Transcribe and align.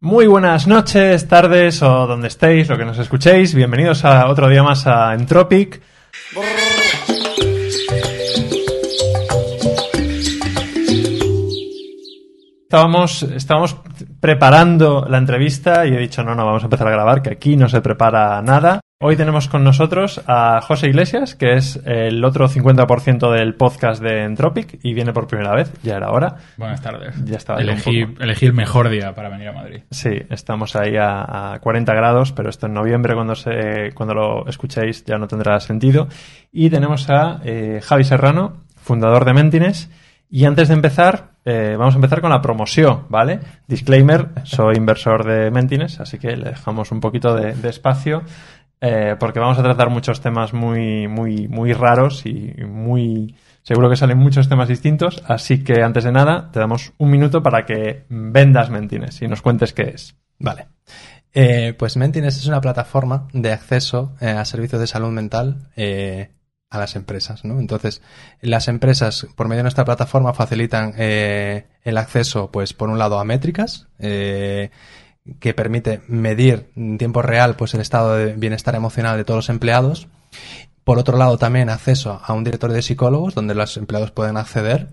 Muy 0.00 0.28
buenas 0.28 0.68
noches, 0.68 1.26
tardes 1.26 1.82
o 1.82 2.06
donde 2.06 2.28
estéis, 2.28 2.68
lo 2.68 2.78
que 2.78 2.84
nos 2.84 2.98
escuchéis. 2.98 3.52
Bienvenidos 3.52 4.04
a 4.04 4.28
otro 4.28 4.48
día 4.48 4.62
más 4.62 4.86
a 4.86 5.12
Entropic. 5.12 5.82
Estábamos, 12.62 13.24
estábamos 13.24 13.76
preparando 14.20 15.04
la 15.08 15.18
entrevista 15.18 15.84
y 15.84 15.96
he 15.96 15.98
dicho, 15.98 16.22
no, 16.22 16.36
no, 16.36 16.46
vamos 16.46 16.62
a 16.62 16.66
empezar 16.66 16.86
a 16.86 16.92
grabar, 16.92 17.20
que 17.20 17.30
aquí 17.30 17.56
no 17.56 17.68
se 17.68 17.80
prepara 17.80 18.40
nada. 18.40 18.80
Hoy 19.00 19.14
tenemos 19.14 19.46
con 19.46 19.62
nosotros 19.62 20.20
a 20.26 20.60
José 20.60 20.88
Iglesias, 20.88 21.36
que 21.36 21.52
es 21.52 21.80
el 21.84 22.24
otro 22.24 22.48
50% 22.48 23.32
del 23.32 23.54
podcast 23.54 24.02
de 24.02 24.24
Entropic 24.24 24.80
y 24.82 24.92
viene 24.92 25.12
por 25.12 25.28
primera 25.28 25.54
vez, 25.54 25.72
ya 25.84 25.94
era 25.94 26.10
hora. 26.10 26.38
Buenas 26.56 26.82
tardes. 26.82 27.14
Ya 27.24 27.36
estaba 27.36 27.60
elegí, 27.60 28.04
elegí 28.18 28.46
el 28.46 28.54
mejor 28.54 28.88
día 28.88 29.14
para 29.14 29.28
venir 29.28 29.50
a 29.50 29.52
Madrid. 29.52 29.82
Sí, 29.92 30.10
estamos 30.30 30.74
ahí 30.74 30.96
a, 30.96 31.52
a 31.52 31.60
40 31.60 31.94
grados, 31.94 32.32
pero 32.32 32.50
esto 32.50 32.66
en 32.66 32.74
noviembre, 32.74 33.14
cuando, 33.14 33.36
se, 33.36 33.92
cuando 33.94 34.14
lo 34.14 34.48
escuchéis, 34.48 35.04
ya 35.04 35.16
no 35.16 35.28
tendrá 35.28 35.60
sentido. 35.60 36.08
Y 36.50 36.68
tenemos 36.68 37.08
a 37.08 37.40
eh, 37.44 37.78
Javi 37.80 38.02
Serrano, 38.02 38.64
fundador 38.78 39.24
de 39.24 39.32
Mentines. 39.32 39.90
Y 40.28 40.44
antes 40.44 40.68
de 40.68 40.74
empezar, 40.74 41.30
eh, 41.44 41.76
vamos 41.78 41.94
a 41.94 41.98
empezar 41.98 42.20
con 42.20 42.30
la 42.30 42.42
promoción, 42.42 43.04
¿vale? 43.08 43.38
Disclaimer, 43.66 44.28
soy 44.42 44.76
inversor 44.76 45.24
de 45.24 45.50
Mentines, 45.50 46.00
así 46.00 46.18
que 46.18 46.36
le 46.36 46.50
dejamos 46.50 46.92
un 46.92 47.00
poquito 47.00 47.34
de, 47.34 47.54
de 47.54 47.68
espacio 47.70 48.24
eh, 48.80 49.16
porque 49.18 49.40
vamos 49.40 49.58
a 49.58 49.62
tratar 49.62 49.90
muchos 49.90 50.20
temas 50.20 50.52
muy, 50.52 51.08
muy, 51.08 51.48
muy 51.48 51.72
raros 51.72 52.26
y 52.26 52.54
muy... 52.64 53.34
Seguro 53.62 53.90
que 53.90 53.96
salen 53.96 54.18
muchos 54.18 54.48
temas 54.48 54.68
distintos, 54.68 55.22
así 55.26 55.62
que 55.62 55.82
antes 55.82 56.04
de 56.04 56.12
nada 56.12 56.50
te 56.52 56.60
damos 56.60 56.92
un 56.96 57.10
minuto 57.10 57.42
para 57.42 57.66
que 57.66 58.04
vendas 58.08 58.70
Mentines 58.70 59.20
y 59.20 59.28
nos 59.28 59.42
cuentes 59.42 59.72
qué 59.74 59.82
es. 59.94 60.16
Vale. 60.38 60.68
Eh, 61.34 61.74
pues 61.78 61.96
Mentines 61.96 62.36
es 62.36 62.46
una 62.46 62.60
plataforma 62.60 63.28
de 63.32 63.52
acceso 63.52 64.14
eh, 64.20 64.30
a 64.30 64.44
servicios 64.44 64.80
de 64.80 64.86
salud 64.86 65.10
mental 65.10 65.68
eh, 65.76 66.30
a 66.70 66.78
las 66.78 66.96
empresas, 66.96 67.44
¿no? 67.44 67.60
Entonces, 67.60 68.00
las 68.40 68.68
empresas, 68.68 69.26
por 69.36 69.48
medio 69.48 69.58
de 69.58 69.64
nuestra 69.64 69.84
plataforma, 69.84 70.34
facilitan 70.34 70.94
el 70.98 71.96
acceso, 71.96 72.50
pues, 72.50 72.74
por 72.74 72.90
un 72.90 72.98
lado, 72.98 73.18
a 73.18 73.24
métricas, 73.24 73.88
que 75.40 75.54
permite 75.54 76.02
medir 76.08 76.70
en 76.76 76.98
tiempo 76.98 77.22
real 77.22 77.56
pues 77.56 77.74
el 77.74 77.80
estado 77.80 78.14
de 78.14 78.34
bienestar 78.34 78.74
emocional 78.74 79.16
de 79.16 79.24
todos 79.24 79.38
los 79.38 79.48
empleados. 79.48 80.08
Por 80.84 80.98
otro 80.98 81.18
lado, 81.18 81.36
también 81.38 81.68
acceso 81.68 82.20
a 82.24 82.32
un 82.32 82.44
directorio 82.44 82.74
de 82.74 82.82
psicólogos 82.82 83.34
donde 83.34 83.54
los 83.54 83.76
empleados 83.76 84.10
pueden 84.10 84.36
acceder. 84.36 84.88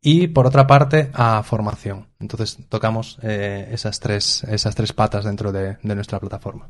Y 0.00 0.28
por 0.28 0.46
otra 0.46 0.66
parte, 0.66 1.10
a 1.14 1.42
formación. 1.42 2.08
Entonces 2.20 2.58
tocamos 2.68 3.18
eh, 3.22 3.68
esas, 3.72 4.00
tres, 4.00 4.44
esas 4.44 4.74
tres 4.74 4.92
patas 4.92 5.24
dentro 5.24 5.50
de, 5.50 5.78
de 5.82 5.94
nuestra 5.94 6.20
plataforma. 6.20 6.68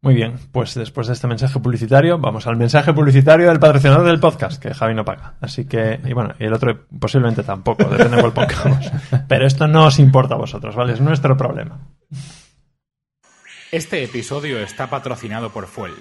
Muy 0.00 0.14
bien, 0.14 0.34
pues 0.52 0.74
después 0.74 1.08
de 1.08 1.14
este 1.14 1.26
mensaje 1.26 1.58
publicitario, 1.58 2.18
vamos 2.18 2.46
al 2.46 2.56
mensaje 2.56 2.92
publicitario 2.92 3.48
del 3.48 3.58
patrocinador 3.58 4.06
del 4.06 4.20
podcast, 4.20 4.62
que 4.62 4.72
Javi 4.72 4.94
no 4.94 5.04
paga. 5.04 5.34
Así 5.40 5.64
que, 5.64 5.98
y 6.04 6.12
bueno, 6.12 6.34
y 6.38 6.44
el 6.44 6.52
otro 6.52 6.86
posiblemente 7.00 7.42
tampoco, 7.42 7.82
depende 7.84 8.14
de 8.16 8.22
cuál 8.22 8.32
pongamos. 8.32 8.92
Pero 9.28 9.44
esto 9.44 9.66
no 9.66 9.86
os 9.86 9.98
importa 9.98 10.36
a 10.36 10.38
vosotros, 10.38 10.76
¿vale? 10.76 10.92
Es 10.92 11.00
nuestro 11.00 11.36
problema. 11.36 11.80
Este 13.70 14.02
episodio 14.02 14.60
está 14.60 14.88
patrocinado 14.88 15.50
por 15.50 15.66
Fuel, 15.66 15.92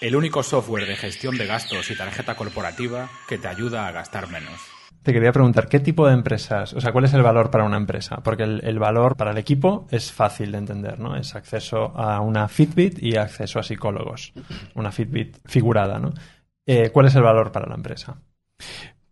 el 0.00 0.16
único 0.16 0.42
software 0.42 0.84
de 0.84 0.96
gestión 0.96 1.38
de 1.38 1.46
gastos 1.46 1.92
y 1.92 1.96
tarjeta 1.96 2.34
corporativa 2.34 3.08
que 3.28 3.38
te 3.38 3.46
ayuda 3.46 3.86
a 3.86 3.92
gastar 3.92 4.28
menos. 4.28 4.60
Te 5.04 5.12
quería 5.12 5.30
preguntar, 5.30 5.68
¿qué 5.68 5.78
tipo 5.78 6.08
de 6.08 6.14
empresas, 6.14 6.74
o 6.74 6.80
sea, 6.80 6.90
cuál 6.90 7.04
es 7.04 7.14
el 7.14 7.22
valor 7.22 7.52
para 7.52 7.62
una 7.62 7.76
empresa? 7.76 8.16
Porque 8.16 8.42
el, 8.42 8.78
valor 8.80 9.14
para 9.14 9.30
el 9.30 9.38
equipo 9.38 9.86
es 9.92 10.10
fácil 10.10 10.50
de 10.50 10.58
entender, 10.58 10.98
¿no? 10.98 11.14
Es 11.14 11.36
acceso 11.36 11.96
a 11.96 12.20
una 12.20 12.48
Fitbit 12.48 13.00
y 13.00 13.16
acceso 13.16 13.60
a 13.60 13.62
psicólogos. 13.62 14.32
Una 14.74 14.90
Fitbit 14.90 15.36
figurada, 15.44 16.00
¿no? 16.00 16.12
Eh, 16.66 16.90
¿Cuál 16.90 17.06
es 17.06 17.14
el 17.14 17.22
valor 17.22 17.52
para 17.52 17.68
la 17.68 17.76
empresa? 17.76 18.20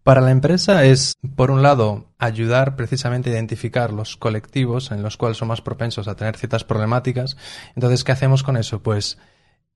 Para 0.07 0.21
la 0.21 0.31
empresa 0.31 0.85
es, 0.85 1.17
por 1.35 1.51
un 1.51 1.65
lado, 1.65 2.05
ayudar 2.17 2.77
precisamente 2.77 3.29
a 3.29 3.33
identificar 3.33 3.93
los 3.93 4.17
colectivos 4.17 4.93
en 4.93 5.03
los 5.03 5.17
cuales 5.17 5.37
son 5.37 5.49
más 5.49 5.63
propensos 5.63 6.07
a 6.07 6.15
tener 6.15 6.37
ciertas 6.37 6.63
problemáticas. 6.63 7.37
Entonces, 7.75 8.05
¿qué 8.05 8.13
hacemos 8.13 8.45
con 8.45 8.57
eso? 8.57 8.85
Pues 8.85 9.19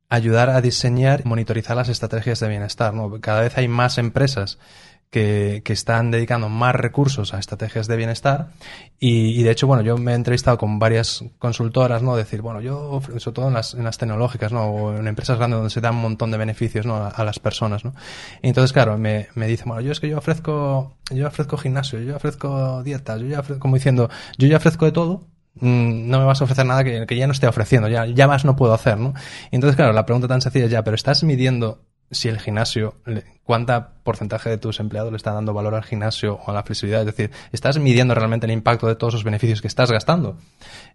ayudar 0.09 0.49
a 0.51 0.61
diseñar 0.61 1.23
y 1.25 1.29
monitorizar 1.29 1.77
las 1.77 1.89
estrategias 1.89 2.39
de 2.39 2.49
bienestar. 2.49 2.95
¿no? 2.95 3.21
Cada 3.21 3.41
vez 3.41 3.59
hay 3.59 3.67
más 3.67 3.99
empresas 3.99 4.61
que, 5.11 5.63
están 5.67 6.11
dedicando 6.11 6.49
más 6.49 6.75
recursos 6.75 7.35
a 7.35 7.39
estrategias 7.39 7.87
de 7.89 7.97
bienestar 7.97 8.53
y, 8.99 9.43
de 9.43 9.51
hecho, 9.51 9.67
bueno, 9.67 9.83
yo 9.83 9.97
me 9.97 10.13
he 10.13 10.15
entrevistado 10.15 10.57
con 10.59 10.79
varias 10.79 11.25
consultoras, 11.39 12.03
¿no? 12.03 12.17
Decir, 12.17 12.43
bueno, 12.43 12.61
yo, 12.61 13.01
sobre 13.19 13.35
todo 13.35 13.49
en 13.49 13.55
las, 13.55 13.75
en 13.75 13.89
tecnológicas, 13.91 14.53
¿no? 14.53 14.67
O 14.67 14.97
en 14.97 15.07
empresas 15.09 15.39
grandes 15.39 15.59
donde 15.59 15.71
se 15.71 15.81
dan 15.81 15.97
un 15.97 16.03
montón 16.03 16.31
de 16.31 16.39
beneficios, 16.39 16.87
¿no? 16.87 16.97
A, 16.97 17.25
las 17.25 17.39
personas, 17.39 17.85
¿no? 17.85 17.95
Y 18.43 18.49
entonces, 18.49 18.73
claro, 18.73 18.99
me, 18.99 19.29
me 19.35 19.47
dicen, 19.47 19.67
bueno, 19.69 19.81
yo 19.83 19.93
es 19.93 20.01
que 20.01 20.09
yo 20.09 20.19
ofrezco, 20.19 20.97
yo 21.11 21.27
ofrezco 21.27 21.57
gimnasio, 21.57 22.01
yo 22.01 22.17
ofrezco 22.17 22.83
dietas, 22.83 23.21
yo 23.21 23.27
ya 23.27 23.41
ofrezco, 23.41 23.61
como 23.61 23.77
diciendo, 23.77 24.11
yo 24.39 24.49
ya 24.49 24.59
ofrezco 24.59 24.85
de 24.85 24.93
todo, 24.93 25.27
mm, 25.57 26.09
no 26.09 26.21
me 26.21 26.25
vas 26.25 26.41
a 26.41 26.45
ofrecer 26.45 26.67
nada 26.67 26.85
que, 26.85 27.07
que 27.07 27.17
ya 27.17 27.27
no 27.27 27.33
esté 27.33 27.49
ofreciendo, 27.49 27.89
ya, 27.89 28.07
ya 28.07 28.29
más 28.29 28.45
no 28.45 28.55
puedo 28.55 28.75
hacer, 28.75 28.99
¿no? 28.99 29.15
Entonces, 29.51 29.77
claro, 29.77 29.93
la 29.93 30.07
pregunta 30.07 30.29
tan 30.29 30.41
sencilla 30.41 30.67
es 30.67 30.71
ya, 30.71 30.85
pero 30.85 30.95
estás 30.95 31.25
midiendo 31.25 31.83
si 32.11 32.29
el 32.29 32.41
gimnasio, 32.41 32.97
cuánta 33.45 33.95
porcentaje 34.03 34.51
de 34.51 34.59
tus 34.59 34.81
empleados 34.81 35.13
le 35.13 35.17
está 35.17 35.33
dando 35.33 35.55
valor 35.55 35.75
al 35.75 35.85
gimnasio 35.85 36.35
o 36.35 36.51
a 36.51 36.55
la 36.55 36.63
flexibilidad. 36.63 37.01
Es 37.01 37.07
decir, 37.07 37.31
estás 37.53 37.79
midiendo 37.79 38.15
realmente 38.15 38.47
el 38.47 38.53
impacto 38.53 38.87
de 38.87 38.97
todos 38.97 39.15
esos 39.15 39.25
beneficios 39.25 39.61
que 39.61 39.69
estás 39.69 39.91
gastando. 39.91 40.37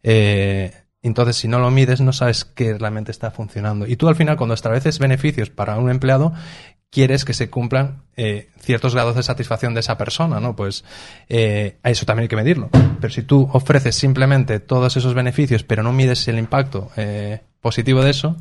Eh, 0.04 0.74
entonces, 1.02 1.38
si 1.38 1.48
no 1.48 1.60
lo 1.60 1.70
mides, 1.70 2.02
no 2.02 2.14
sabes 2.14 2.46
qué 2.46 2.78
realmente 2.78 3.12
está 3.12 3.30
funcionando. 3.30 3.86
Y 3.86 3.96
tú 3.96 4.08
al 4.08 4.16
final, 4.16 4.38
cuando 4.38 4.56
estableces 4.56 4.98
beneficios 4.98 5.52
para 5.52 5.78
un 5.78 5.92
empleado, 5.92 6.34
quieres 6.90 7.26
que 7.26 7.34
se 7.34 7.50
cumplan 7.50 8.04
eh, 8.16 8.50
ciertos 8.60 8.96
grados 8.96 9.16
de 9.16 9.24
satisfacción 9.24 9.74
de 9.74 9.82
esa 9.82 9.98
persona, 9.98 10.40
¿no? 10.40 10.56
Pues 10.56 10.86
eh, 11.28 11.78
a 11.84 11.90
eso 11.92 12.06
también 12.06 12.24
hay 12.24 12.28
que 12.30 12.36
medirlo. 12.38 12.70
Pero 13.02 13.14
si 13.14 13.22
tú 13.22 13.50
ofreces 13.52 13.96
simplemente 13.96 14.60
todos 14.60 14.96
esos 14.96 15.14
beneficios, 15.14 15.64
pero 15.64 15.84
no 15.84 15.92
mides 15.92 16.28
el 16.28 16.40
impacto 16.40 16.90
eh, 16.96 17.42
positivo 17.60 18.02
de 18.02 18.12
eso, 18.12 18.38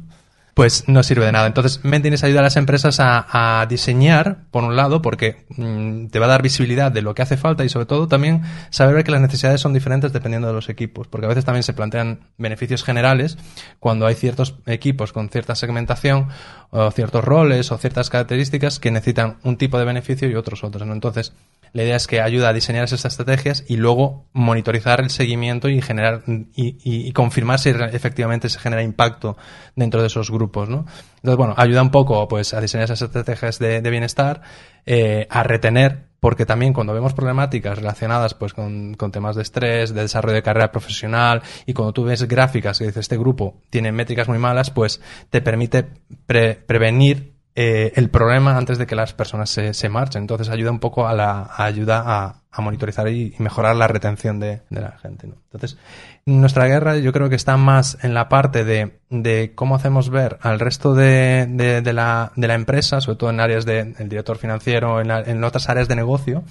pues 0.54 0.88
no 0.88 1.02
sirve 1.02 1.26
de 1.26 1.32
nada. 1.32 1.46
Entonces, 1.46 1.84
Mentines 1.84 2.22
ayuda 2.22 2.40
a 2.40 2.44
las 2.44 2.56
empresas 2.56 2.98
a, 3.00 3.66
diseñar, 3.68 4.44
por 4.50 4.62
un 4.62 4.76
lado, 4.76 5.02
porque 5.02 5.44
mmm, 5.56 6.06
te 6.06 6.18
va 6.18 6.26
a 6.26 6.28
dar 6.28 6.42
visibilidad 6.42 6.92
de 6.92 7.02
lo 7.02 7.14
que 7.14 7.22
hace 7.22 7.36
falta 7.36 7.64
y 7.64 7.68
sobre 7.68 7.86
todo 7.86 8.06
también 8.06 8.42
saber 8.70 9.02
que 9.04 9.10
las 9.10 9.20
necesidades 9.20 9.60
son 9.60 9.72
diferentes 9.72 10.12
dependiendo 10.12 10.46
de 10.46 10.54
los 10.54 10.68
equipos, 10.68 11.08
porque 11.08 11.26
a 11.26 11.28
veces 11.28 11.44
también 11.44 11.64
se 11.64 11.72
plantean 11.72 12.20
beneficios 12.38 12.84
generales 12.84 13.36
cuando 13.80 14.06
hay 14.06 14.14
ciertos 14.14 14.54
equipos 14.66 15.12
con 15.12 15.28
cierta 15.28 15.54
segmentación 15.56 16.28
o 16.70 16.90
ciertos 16.90 17.24
roles 17.24 17.72
o 17.72 17.78
ciertas 17.78 18.10
características 18.10 18.78
que 18.78 18.90
necesitan 18.90 19.38
un 19.42 19.56
tipo 19.56 19.78
de 19.78 19.84
beneficio 19.84 20.28
y 20.28 20.34
otros 20.34 20.62
otros. 20.62 20.86
¿no? 20.86 20.92
Entonces, 20.92 21.32
la 21.74 21.82
idea 21.82 21.96
es 21.96 22.06
que 22.06 22.20
ayuda 22.20 22.50
a 22.50 22.52
diseñar 22.52 22.84
esas 22.84 23.04
estrategias 23.04 23.64
y 23.66 23.76
luego 23.76 24.26
monitorizar 24.32 25.00
el 25.00 25.10
seguimiento 25.10 25.68
y 25.68 25.82
generar 25.82 26.22
y, 26.54 27.12
confirmar 27.12 27.58
si 27.58 27.70
efectivamente 27.70 28.48
se 28.48 28.60
genera 28.60 28.82
impacto 28.82 29.36
dentro 29.74 30.00
de 30.00 30.06
esos 30.06 30.30
grupos, 30.30 30.68
¿no? 30.68 30.86
Entonces, 31.16 31.36
bueno, 31.36 31.54
ayuda 31.56 31.82
un 31.82 31.90
poco 31.90 32.28
pues 32.28 32.54
a 32.54 32.60
diseñar 32.60 32.84
esas 32.84 33.02
estrategias 33.02 33.58
de, 33.58 33.82
de 33.82 33.90
bienestar, 33.90 34.42
eh, 34.86 35.26
a 35.28 35.42
retener, 35.42 36.06
porque 36.20 36.46
también 36.46 36.72
cuando 36.72 36.94
vemos 36.94 37.12
problemáticas 37.12 37.76
relacionadas 37.76 38.34
pues 38.34 38.54
con, 38.54 38.94
con, 38.94 39.10
temas 39.10 39.34
de 39.34 39.42
estrés, 39.42 39.92
de 39.92 40.02
desarrollo 40.02 40.36
de 40.36 40.42
carrera 40.44 40.70
profesional, 40.70 41.42
y 41.66 41.72
cuando 41.72 41.92
tú 41.92 42.04
ves 42.04 42.22
gráficas 42.28 42.78
que 42.78 42.86
dice 42.86 43.00
este 43.00 43.18
grupo 43.18 43.62
tiene 43.68 43.90
métricas 43.90 44.28
muy 44.28 44.38
malas, 44.38 44.70
pues 44.70 45.00
te 45.28 45.40
permite 45.40 45.86
pre 46.24 46.54
prevenir 46.54 47.33
eh, 47.56 47.92
el 47.94 48.10
problema 48.10 48.56
antes 48.56 48.78
de 48.78 48.86
que 48.86 48.96
las 48.96 49.12
personas 49.12 49.48
se, 49.48 49.88
marchen. 49.88 50.22
Entonces 50.22 50.48
ayuda 50.48 50.72
un 50.72 50.80
poco 50.80 51.06
a 51.06 51.14
la 51.14 51.50
ayuda 51.56 52.02
a, 52.04 52.60
monitorizar 52.60 53.08
y, 53.08 53.34
mejorar 53.38 53.76
la 53.76 53.86
retención 53.86 54.40
de, 54.40 54.62
la 54.70 54.98
gente. 54.98 55.28
¿no? 55.28 55.36
Entonces, 55.52 55.78
nuestra 56.26 56.66
guerra 56.66 56.96
yo 56.98 57.12
creo 57.12 57.28
que 57.28 57.36
está 57.36 57.56
más 57.56 57.98
en 58.02 58.14
la 58.14 58.28
parte 58.28 58.64
de, 58.64 58.98
de 59.10 59.52
cómo 59.54 59.76
hacemos 59.76 60.10
ver 60.10 60.38
al 60.40 60.58
resto 60.58 60.94
de, 60.94 61.46
de, 61.46 61.92
la, 61.92 62.32
de 62.34 62.48
la 62.48 62.54
empresa, 62.54 63.00
sobre 63.00 63.18
todo 63.18 63.30
en 63.30 63.40
áreas 63.40 63.64
del 63.64 63.94
de, 63.94 64.04
director 64.04 64.36
financiero, 64.36 65.00
en, 65.00 65.08
la, 65.08 65.20
en 65.20 65.42
otras 65.44 65.68
áreas 65.68 65.86
de 65.86 65.96
negocio, 65.96 66.42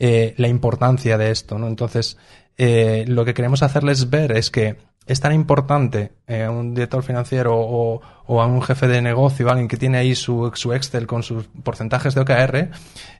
eh, 0.00 0.34
la 0.38 0.48
importancia 0.48 1.18
de 1.18 1.30
esto. 1.30 1.58
¿no? 1.58 1.68
Entonces, 1.68 2.18
eh, 2.56 3.04
lo 3.06 3.24
que 3.24 3.34
queremos 3.34 3.62
hacerles 3.62 4.10
ver 4.10 4.32
es 4.32 4.50
que 4.50 4.76
es 5.06 5.20
tan 5.20 5.32
importante 5.32 6.12
eh, 6.26 6.48
un 6.48 6.74
director 6.74 7.02
financiero 7.02 7.54
o, 7.56 8.00
o, 8.32 8.40
a 8.40 8.46
un 8.46 8.62
jefe 8.62 8.88
de 8.88 9.02
negocio, 9.02 9.48
alguien 9.50 9.68
que 9.68 9.76
tiene 9.76 9.98
ahí 9.98 10.14
su, 10.14 10.50
su 10.54 10.72
Excel 10.72 11.06
con 11.06 11.22
sus 11.22 11.44
porcentajes 11.62 12.14
de 12.14 12.22
OKR, 12.22 12.70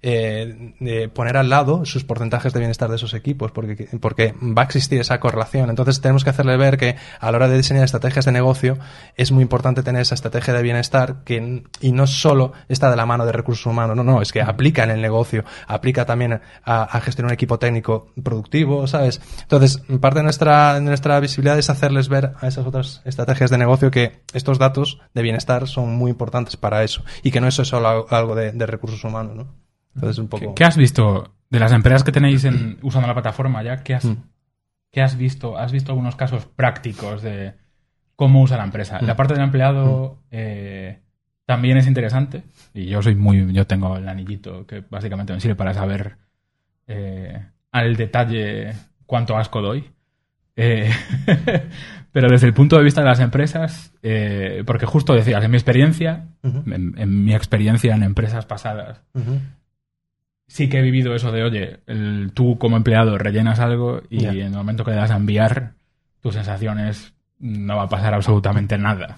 eh, 0.03 0.75
de 0.81 1.09
poner 1.09 1.37
al 1.37 1.51
lado 1.51 1.85
sus 1.85 2.05
porcentajes 2.05 2.53
de 2.53 2.59
bienestar 2.61 2.89
de 2.89 2.97
esos 2.97 3.13
equipos, 3.13 3.53
porque, 3.53 3.89
porque 4.01 4.35
va 4.41 4.63
a 4.63 4.65
existir 4.65 5.01
esa 5.01 5.21
correlación. 5.21 5.69
Entonces 5.69 6.01
tenemos 6.01 6.25
que 6.25 6.31
hacerle 6.31 6.57
ver 6.57 6.79
que 6.79 6.97
a 7.21 7.31
la 7.31 7.37
hora 7.37 7.49
de 7.49 7.57
diseñar 7.57 7.85
estrategias 7.85 8.25
de 8.25 8.33
negocio 8.33 8.79
es 9.17 9.33
muy 9.33 9.43
importante 9.43 9.83
tener 9.83 10.01
esa 10.01 10.15
estrategia 10.15 10.55
de 10.55 10.63
bienestar 10.63 11.25
que, 11.25 11.63
y 11.81 11.93
no 11.93 12.07
solo 12.07 12.55
está 12.69 12.91
de 12.91 12.97
la 12.97 13.05
mano 13.05 13.27
de 13.27 13.33
recursos 13.33 13.67
humanos, 13.67 13.95
no, 13.97 14.05
no, 14.05 14.23
es 14.23 14.33
que 14.33 14.41
aplica 14.41 14.85
en 14.85 14.91
el 14.91 15.03
negocio, 15.03 15.45
aplica 15.67 16.07
también 16.07 16.41
a, 16.65 16.83
a 16.83 17.01
gestionar 17.01 17.31
un 17.31 17.35
equipo 17.35 17.59
técnico 17.59 18.13
productivo, 18.23 18.87
¿sabes? 18.87 19.21
Entonces, 19.43 19.83
parte 20.01 20.21
de 20.21 20.25
nuestra, 20.25 20.75
de 20.75 20.81
nuestra 20.81 21.21
visibilidad 21.21 21.59
es 21.59 21.69
hacerles 21.69 22.09
ver 22.09 22.33
a 22.41 22.49
esas 22.49 22.67
otras 22.67 23.03
estrategias 23.05 23.51
de 23.51 23.59
negocio 23.59 23.91
que 23.91 24.23
estos 24.33 24.59
datos 24.59 25.02
de 25.15 25.23
bienestar 25.23 25.67
son 25.69 25.95
muy 25.97 26.11
importantes 26.11 26.57
para 26.57 26.83
eso 26.85 27.05
y 27.23 27.31
que 27.31 27.41
no 27.41 27.49
es 27.49 27.55
solo 27.55 28.07
algo 28.11 28.35
de, 28.35 28.53
de 28.53 28.67
recursos 28.67 29.03
humanos, 29.05 29.37
¿no? 29.37 29.55
Entonces, 29.95 30.19
un 30.19 30.29
poco... 30.29 30.47
¿Qué, 30.49 30.55
qué 30.55 30.65
has 30.65 30.77
visto 30.77 31.35
de 31.51 31.59
las 31.61 31.73
empresas 31.73 32.03
que 32.05 32.13
tenéis 32.13 32.45
en, 32.45 32.79
usando 32.83 33.07
la 33.09 33.15
plataforma 33.15 33.63
ya? 33.63 33.83
¿Qué 33.83 33.95
has, 33.95 34.05
Mm. 34.07 34.17
qué 34.91 35.03
has 35.03 35.17
visto? 35.17 35.59
¿Has 35.59 35.71
visto 35.73 35.93
algunos 35.93 36.17
casos 36.17 36.47
prácticos 36.47 37.21
de 37.23 37.55
cómo 38.17 38.41
usa 38.43 38.57
la 38.57 38.65
empresa? 38.65 39.01
La 39.03 39.15
Mm. 39.15 39.17
parte 39.17 39.35
del 39.35 39.43
empleado 39.45 40.19
eh, 40.31 41.01
también 41.45 41.77
es 41.77 41.87
interesante. 41.87 42.43
Y 42.73 42.87
yo 42.87 43.03
soy 43.03 43.15
muy. 43.17 43.53
Yo 43.53 43.67
tengo 43.67 43.97
el 43.99 44.09
anillito 44.09 44.67
que 44.67 44.83
básicamente 44.89 45.33
me 45.35 45.41
sirve 45.41 45.57
para 45.57 45.75
saber 45.75 46.17
eh, 46.87 47.45
al 47.71 47.97
detalle 47.97 48.73
cuánto 49.07 49.37
asco 49.37 49.61
doy. 49.61 49.91
Eh, 50.57 50.91
pero 52.13 52.29
desde 52.29 52.47
el 52.47 52.55
punto 52.55 52.77
de 52.77 52.85
vista 52.85 53.01
de 53.01 53.09
las 53.09 53.21
empresas, 53.21 53.93
eh, 54.03 54.63
porque 54.67 54.87
justo 54.87 55.15
decías, 55.15 55.43
en 55.43 55.51
mi 55.51 55.57
experiencia, 55.57 56.27
en, 56.67 56.95
en 56.99 57.25
mi 57.25 57.35
experiencia 57.35 57.95
en 57.95 58.03
empresas 58.03 58.47
pasadas, 58.47 59.03
sí 60.47 60.69
que 60.69 60.79
he 60.79 60.83
vivido 60.83 61.15
eso 61.15 61.33
de, 61.33 61.43
oye, 61.43 61.81
el- 61.87 62.33
tú 62.35 62.59
como 62.59 62.77
empleado 62.77 63.17
rellenas 63.19 63.59
algo 63.61 64.03
y 64.11 64.25
en 64.41 64.47
el 64.49 64.53
momento 64.53 64.85
que 64.85 64.91
le 64.91 64.99
das 64.99 65.11
a 65.11 65.17
enviar, 65.17 65.73
tu 66.21 66.31
sensación 66.33 66.79
es 66.79 67.15
no 67.39 67.77
va 67.77 67.85
a 67.85 67.89
pasar 67.89 68.15
absolutamente 68.15 68.79
nada. 68.79 69.17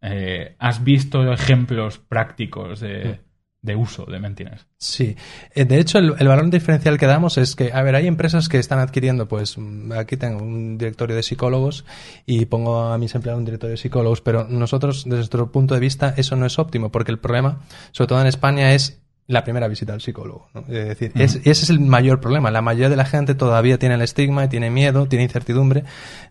Eh, 0.00 0.54
¿Has 0.58 0.82
visto 0.82 1.30
ejemplos 1.32 1.98
prácticos 1.98 2.80
de, 2.80 3.20
de 3.62 3.76
uso 3.76 4.04
de 4.06 4.18
Mentiras? 4.18 4.66
Sí, 4.76 5.16
Eh, 5.54 5.64
de 5.64 5.78
hecho 5.78 5.98
el, 5.98 6.14
el 6.18 6.28
valor 6.28 6.50
diferencial 6.50 6.98
que 6.98 7.06
damos 7.06 7.38
es 7.38 7.54
que, 7.54 7.72
a 7.72 7.80
ver, 7.82 7.94
hay 7.94 8.08
empresas 8.08 8.48
que 8.48 8.58
están 8.58 8.80
adquiriendo, 8.80 9.28
pues 9.28 9.56
mm, 9.56 9.92
aquí 9.92 10.16
tengo 10.16 10.42
un 10.42 10.76
directorio 10.78 11.14
de 11.14 11.22
psicólogos 11.22 11.84
y 12.26 12.46
pongo 12.46 12.80
a 12.82 12.98
mis 12.98 13.14
empleados 13.14 13.38
un 13.38 13.44
directorio 13.44 13.72
de 13.72 13.76
psicólogos, 13.76 14.20
pero 14.20 14.46
nosotros 14.48 15.04
desde 15.04 15.16
nuestro 15.16 15.52
punto 15.52 15.74
de 15.74 15.80
vista 15.80 16.12
eso 16.16 16.34
no 16.36 16.44
es 16.44 16.58
óptimo 16.58 16.90
porque 16.90 17.12
el 17.12 17.18
problema, 17.20 17.60
sobre 17.92 18.08
todo 18.08 18.20
en 18.20 18.26
España, 18.26 18.72
es 18.74 18.98
la 19.28 19.44
primera 19.44 19.68
visita 19.68 19.92
al 19.92 20.00
psicólogo. 20.00 20.48
¿no? 20.52 20.62
Es 20.62 20.88
decir, 20.88 21.12
es- 21.14 21.36
ese 21.36 21.50
es 21.50 21.70
el 21.70 21.78
mayor 21.78 22.20
problema. 22.20 22.50
La 22.50 22.60
mayoría 22.60 22.88
de 22.90 22.96
la 22.96 23.04
gente 23.04 23.36
todavía 23.36 23.78
tiene 23.78 23.94
el 23.94 24.02
estigma, 24.02 24.44
y 24.44 24.48
tiene 24.48 24.68
miedo, 24.70 25.06
tiene 25.06 25.22
incertidumbre 25.22 25.84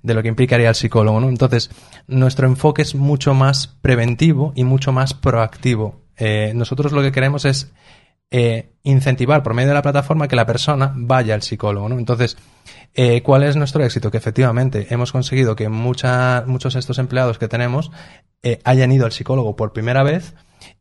de 0.03 0.13
lo 0.13 0.21
que 0.21 0.27
implicaría 0.27 0.67
el 0.67 0.75
psicólogo. 0.75 1.21
¿no? 1.21 1.29
Entonces, 1.29 1.71
nuestro 2.07 2.45
enfoque 2.47 2.81
es 2.81 2.93
mucho 2.93 3.33
más 3.33 3.67
preventivo 3.81 4.51
y 4.55 4.65
mucho 4.65 4.91
más 4.91 5.13
proactivo. 5.13 6.00
Eh, 6.23 6.51
nosotros 6.53 6.91
lo 6.91 7.01
que 7.01 7.11
queremos 7.11 7.45
es 7.45 7.71
eh, 8.29 8.69
incentivar 8.83 9.41
por 9.43 9.53
medio 9.55 9.69
de 9.69 9.73
la 9.73 9.81
plataforma 9.81 10.27
que 10.27 10.35
la 10.35 10.45
persona 10.45 10.93
vaya 10.95 11.33
al 11.33 11.41
psicólogo. 11.41 11.89
¿no? 11.89 11.97
Entonces, 11.97 12.37
eh, 12.93 13.21
¿cuál 13.23 13.41
es 13.43 13.55
nuestro 13.55 13.83
éxito? 13.83 14.11
Que 14.11 14.17
efectivamente 14.17 14.87
hemos 14.91 15.11
conseguido 15.11 15.55
que 15.55 15.67
mucha- 15.67 16.43
muchos 16.45 16.73
de 16.75 16.79
estos 16.79 16.99
empleados 16.99 17.37
que 17.39 17.47
tenemos 17.47 17.91
eh, 18.43 18.59
hayan 18.63 18.91
ido 18.91 19.05
al 19.05 19.11
psicólogo 19.11 19.55
por 19.55 19.73
primera 19.73 20.03
vez 20.03 20.33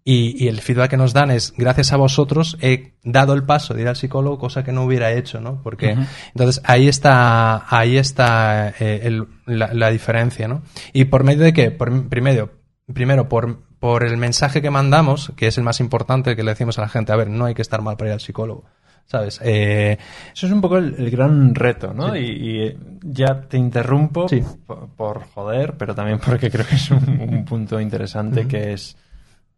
y, 0.05 0.43
y 0.45 0.49
el 0.49 0.61
feedback 0.61 0.91
que 0.91 0.97
nos 0.99 1.13
dan 1.15 1.31
es, 1.31 1.55
gracias 1.57 1.93
a 1.93 1.97
vosotros 1.97 2.59
he 2.61 2.93
dado 3.03 3.33
el 3.33 3.45
paso 3.45 3.73
de 3.75 3.81
ir 3.83 3.89
al 3.89 3.97
psicólogo, 3.97 4.39
cosa 4.39 4.63
que 4.63 4.73
no 4.73 4.85
hubiera 4.85 5.11
hecho, 5.13 5.41
¿no? 5.41 5.63
Porque, 5.63 5.97
entonces, 6.35 6.63
ahí 6.67 6.87
está, 6.89 7.65
ahí 7.75 7.97
está 7.97 8.69
el- 8.79 9.27
la, 9.47 9.73
la 9.73 9.91
diferencia, 9.91 10.49
¿no? 10.49 10.63
Y 10.93 11.07
por 11.07 11.25
medio 11.25 11.43
de 11.45 11.53
qué? 11.55 11.71
Por, 11.71 12.09
primero, 12.09 12.51
primero 12.93 13.29
por, 13.29 13.63
por 13.81 14.05
el 14.05 14.17
mensaje 14.19 14.62
que 14.62 14.71
mandamos, 14.71 15.32
que 15.37 15.49
es 15.49 15.59
el 15.59 15.65
más 15.65 15.81
importante, 15.81 16.37
que 16.37 16.44
le 16.44 16.53
decimos 16.53 16.79
a 16.79 16.82
la 16.82 16.88
gente, 16.88 17.12
a 17.12 17.17
ver, 17.17 17.29
no 17.31 17.47
hay 17.47 17.55
que 17.55 17.62
estar 17.62 17.82
mal 17.82 17.97
para 17.97 18.11
ir 18.11 18.15
al 18.15 18.21
psicólogo, 18.21 18.65
¿sabes? 19.06 19.41
Eh, 19.43 19.99
Eso 20.32 20.47
es 20.47 20.53
un 20.53 20.61
poco 20.61 20.77
el, 20.77 20.94
el 20.99 21.11
gran 21.11 21.55
reto, 21.55 21.93
¿no? 21.94 22.15
Y, 22.15 22.21
y 22.69 22.79
ya 23.03 23.41
te 23.49 23.56
interrumpo 23.56 24.29
Sí. 24.29 24.43
por, 24.67 24.88
por 24.91 25.25
joder, 25.35 25.75
pero 25.79 25.94
también 25.94 26.19
porque 26.25 26.50
creo 26.50 26.67
que 26.67 26.77
es 26.77 26.91
un, 26.91 27.19
un 27.21 27.44
punto 27.44 27.81
interesante 27.81 28.47
que 28.47 28.75
es... 28.75 28.97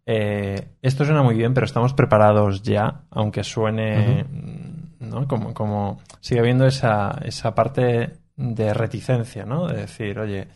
eh, 0.07 0.69
esto 0.81 1.05
suena 1.05 1.23
muy 1.23 1.35
bien, 1.35 1.53
pero 1.53 1.67
estamos 1.67 1.93
preparados 1.95 2.63
ya, 2.63 3.03
aunque 3.11 3.45
suene, 3.45 4.25
¿no? 5.01 5.27
Como, 5.27 5.53
como 5.53 6.01
sigue 6.21 6.41
habiendo 6.41 6.65
esa, 6.67 7.19
esa 7.25 7.55
parte 7.55 8.19
de 8.37 8.73
reticencia, 8.75 9.45
¿no? 9.45 9.67
De 9.67 9.79
decir, 9.83 10.19
oye, 10.19 10.47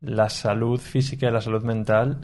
la 0.00 0.28
salud 0.30 0.80
física 0.80 1.28
y 1.28 1.32
la 1.32 1.40
salud 1.42 1.62
mental 1.64 2.20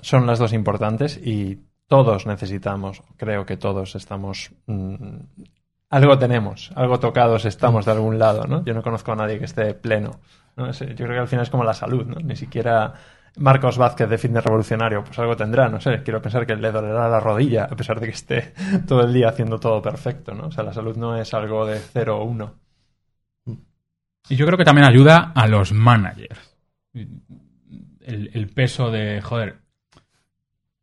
son 0.00 0.26
las 0.26 0.38
dos 0.38 0.52
importantes 0.52 1.18
y 1.22 1.58
todos 1.86 2.26
necesitamos, 2.26 3.02
creo 3.16 3.44
que 3.44 3.56
todos 3.56 3.96
estamos 3.96 4.52
mm, 4.66 5.18
algo 5.90 6.16
tenemos, 6.18 6.70
algo 6.76 7.00
tocados 7.00 7.44
estamos 7.44 7.84
de 7.84 7.90
algún 7.90 8.18
lado, 8.18 8.44
¿no? 8.44 8.64
Yo 8.64 8.74
no 8.74 8.82
conozco 8.82 9.10
a 9.10 9.16
nadie 9.16 9.40
que 9.40 9.46
esté 9.46 9.74
pleno. 9.74 10.20
¿no? 10.56 10.70
Yo 10.70 10.94
creo 10.94 11.08
que 11.08 11.18
al 11.18 11.28
final 11.28 11.42
es 11.42 11.50
como 11.50 11.64
la 11.64 11.74
salud, 11.74 12.06
¿no? 12.06 12.14
Ni 12.20 12.36
siquiera 12.36 12.94
Marcos 13.38 13.76
Vázquez 13.76 14.08
de 14.08 14.16
Fitness 14.16 14.44
Revolucionario, 14.44 15.02
pues 15.02 15.18
algo 15.18 15.36
tendrá, 15.36 15.68
no 15.68 15.80
sé. 15.80 16.02
Quiero 16.04 16.22
pensar 16.22 16.46
que 16.46 16.54
le 16.54 16.70
dolerá 16.70 17.08
la 17.08 17.18
rodilla, 17.18 17.64
a 17.64 17.74
pesar 17.74 17.98
de 17.98 18.06
que 18.06 18.12
esté 18.12 18.54
todo 18.86 19.02
el 19.02 19.12
día 19.12 19.30
haciendo 19.30 19.58
todo 19.58 19.82
perfecto, 19.82 20.32
¿no? 20.32 20.46
O 20.46 20.52
sea, 20.52 20.62
la 20.62 20.72
salud 20.72 20.96
no 20.96 21.16
es 21.16 21.34
algo 21.34 21.66
de 21.66 21.80
0 21.80 22.18
o 22.18 22.24
1. 22.24 22.54
Y 24.28 24.36
yo 24.36 24.46
creo 24.46 24.56
que 24.56 24.64
también 24.64 24.86
ayuda 24.86 25.32
a 25.34 25.48
los 25.48 25.72
managers. 25.72 26.56
El 26.92 28.48
peso 28.54 28.92
de, 28.92 29.20
joder, 29.22 29.60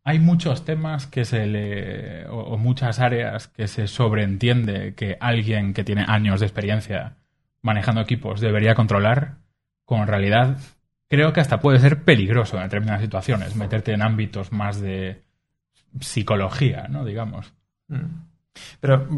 hay 0.08 0.20
muchos 0.20 0.64
temas 0.64 1.06
que 1.06 1.26
se 1.26 1.46
le. 1.46 2.26
O, 2.30 2.58
muchas 2.58 3.02
áreas 3.02 3.50
que 3.50 3.68
se 3.68 3.88
sobreentiende 3.88 4.94
que 4.96 5.18
alguien 5.20 5.74
que 5.74 5.84
tiene 5.84 6.06
años 6.08 6.40
de 6.40 6.46
experiencia 6.46 7.18
manejando 7.62 8.00
equipos 8.00 8.40
debería 8.40 8.74
controlar, 8.74 9.40
en 9.86 10.08
realidad 10.08 10.60
creo 11.10 11.34
que 11.34 11.42
hasta 11.42 11.60
puede 11.60 11.80
ser 11.80 12.06
peligroso 12.06 12.56
en 12.56 12.64
determinadas 12.64 13.02
situaciones, 13.02 13.58
meterte 13.58 13.92
en 13.92 14.02
ámbitos 14.02 14.54
más 14.54 14.80
de 14.80 15.24
psicología, 16.00 16.88
¿no? 16.88 17.04
Digamos. 17.04 17.54
Mm. 17.90 18.06
Pero 18.80 19.10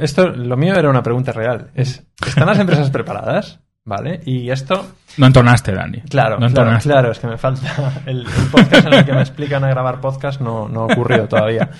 esto, 0.00 0.30
lo 0.30 0.56
mío 0.56 0.74
era 0.74 0.90
una 0.90 1.04
pregunta 1.04 1.30
real. 1.30 1.70
Es, 1.74 2.04
¿Están 2.26 2.46
las 2.46 2.58
empresas 2.58 2.90
preparadas? 2.90 3.60
¿Vale? 3.88 4.20
Y 4.26 4.50
esto, 4.50 4.86
No 5.16 5.26
entonaste, 5.26 5.72
Dani. 5.72 6.02
claro, 6.02 6.38
no 6.38 6.48
claro, 6.50 6.78
claro, 6.82 7.10
es 7.10 7.18
que 7.18 7.26
me 7.26 7.38
falta 7.38 8.02
el, 8.04 8.18
el 8.20 8.26
podcast 8.52 8.86
en 8.86 8.92
el 8.92 9.04
que 9.06 9.12
me 9.14 9.20
explican 9.20 9.64
a 9.64 9.68
grabar 9.70 9.98
podcast 10.02 10.42
no, 10.42 10.68
no 10.68 10.82
ha 10.82 10.84
ocurrido 10.84 11.26
todavía. 11.26 11.70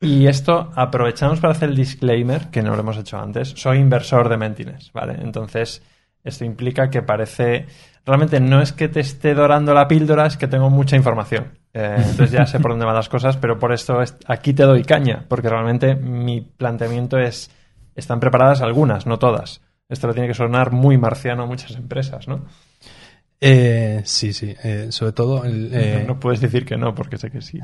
Y 0.00 0.28
esto 0.28 0.70
aprovechamos 0.76 1.40
para 1.40 1.50
hacer 1.52 1.70
el 1.70 1.74
disclaimer, 1.76 2.50
que 2.50 2.62
no 2.62 2.74
lo 2.76 2.80
hemos 2.82 2.96
hecho 2.98 3.18
antes. 3.18 3.48
Soy 3.56 3.78
inversor 3.78 4.28
de 4.28 4.36
Mentines, 4.36 4.92
¿vale? 4.92 5.16
Entonces, 5.20 5.82
esto 6.22 6.44
implica 6.44 6.88
que 6.88 7.02
parece... 7.02 7.66
Realmente 8.06 8.38
no 8.38 8.62
es 8.62 8.72
que 8.72 8.88
te 8.88 9.00
esté 9.00 9.34
dorando 9.34 9.74
la 9.74 9.88
píldora, 9.88 10.26
es 10.26 10.36
que 10.36 10.46
tengo 10.46 10.70
mucha 10.70 10.94
información. 10.94 11.58
Eh, 11.74 11.96
entonces 11.98 12.30
ya 12.30 12.46
sé 12.46 12.60
por 12.60 12.70
dónde 12.70 12.86
van 12.86 12.94
las 12.94 13.08
cosas, 13.08 13.36
pero 13.38 13.58
por 13.58 13.72
esto 13.72 14.00
es- 14.00 14.16
aquí 14.26 14.52
te 14.54 14.62
doy 14.62 14.84
caña, 14.84 15.24
porque 15.28 15.48
realmente 15.48 15.96
mi 15.96 16.42
planteamiento 16.42 17.18
es... 17.18 17.50
Están 17.96 18.20
preparadas 18.20 18.62
algunas, 18.62 19.04
no 19.06 19.18
todas. 19.18 19.62
Esto 19.90 20.06
le 20.06 20.14
tiene 20.14 20.28
que 20.28 20.34
sonar 20.34 20.70
muy 20.72 20.96
marciano 20.96 21.42
a 21.42 21.46
muchas 21.46 21.72
empresas, 21.72 22.28
¿no? 22.28 22.46
eh, 23.42 24.02
sí, 24.04 24.32
sí, 24.32 24.54
eh, 24.62 24.86
sobre 24.90 25.12
todo... 25.12 25.44
el, 25.44 25.70
eh, 25.74 26.04
No 26.06 26.20
puedes 26.20 26.40
decir 26.40 26.64
que 26.64 26.76
no, 26.76 26.94
porque 26.94 27.18
sé 27.18 27.30
que 27.30 27.42
sí. 27.42 27.58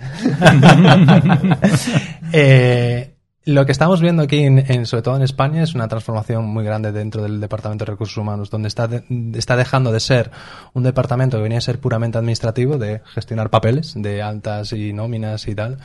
Lo 3.49 3.65
que 3.65 3.71
estamos 3.71 4.01
viendo 4.01 4.25
aquí, 4.25 4.41
en, 4.41 4.87
sobre 4.87 5.03
todo 5.03 5.15
en 5.15 5.23
España, 5.23 5.63
es 5.63 5.77
una 5.77 5.87
transformación 5.87 6.47
muy 6.47 6.65
grande 6.65 6.91
dentro 6.91 7.23
del 7.23 7.41
Departamento 7.41 7.85
de 7.85 7.93
Recursos 7.93 8.17
Humanos, 8.17 8.51
donde 8.51 8.67
está, 8.67 8.89
de- 8.89 9.05
está 9.35 9.55
dejando 9.55 9.93
de 9.93 10.01
ser 10.01 10.33
un 10.75 10.83
departamento 10.83 11.37
que 11.37 11.45
venía 11.45 11.59
a 11.59 11.61
ser 11.61 11.79
puramente 11.79 12.19
administrativo, 12.19 12.77
de 12.77 13.03
gestionar 13.15 13.49
papeles, 13.49 13.95
de 13.95 14.21
altas 14.21 14.73
y 14.73 14.93
nóminas 14.93 15.47
y 15.47 15.55
tal, 15.55 15.79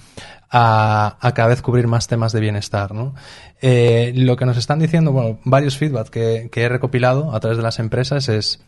a, 0.50 1.18
a 1.22 1.34
cada 1.36 1.50
vez 1.50 1.62
cubrir 1.62 1.86
más 1.86 2.08
temas 2.08 2.32
de 2.32 2.40
bienestar. 2.40 2.96
¿no? 2.96 3.14
Eh, 3.62 4.12
lo 4.16 4.38
que 4.38 4.48
nos 4.48 4.58
están 4.58 4.80
diciendo, 4.80 5.12
bueno, 5.12 5.38
varios 5.46 5.78
feedback 5.78 6.10
que, 6.10 6.50
he 6.52 6.68
recopilado 6.68 7.32
a 7.32 7.40
través 7.40 7.58
de 7.58 7.64
las 7.64 7.78
empresas 7.78 8.28
es, 8.28 8.66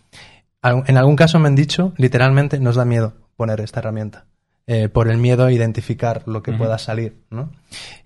en 0.62 0.98
algún 0.98 1.16
caso 1.16 1.40
me 1.40 1.48
han 1.48 1.56
dicho, 1.56 1.94
literalmente, 1.98 2.60
nos 2.60 2.76
da 2.76 2.86
miedo 2.86 3.14
poner 3.38 3.60
esta 3.60 3.80
herramienta. 3.80 4.26
Eh, 4.66 4.88
por 4.90 5.10
el 5.10 5.18
miedo 5.18 5.46
a 5.46 5.52
identificar 5.52 6.24
lo 6.26 6.42
que 6.42 6.54
pueda 6.54 6.78
salir, 6.78 7.18
¿no? 7.30 7.52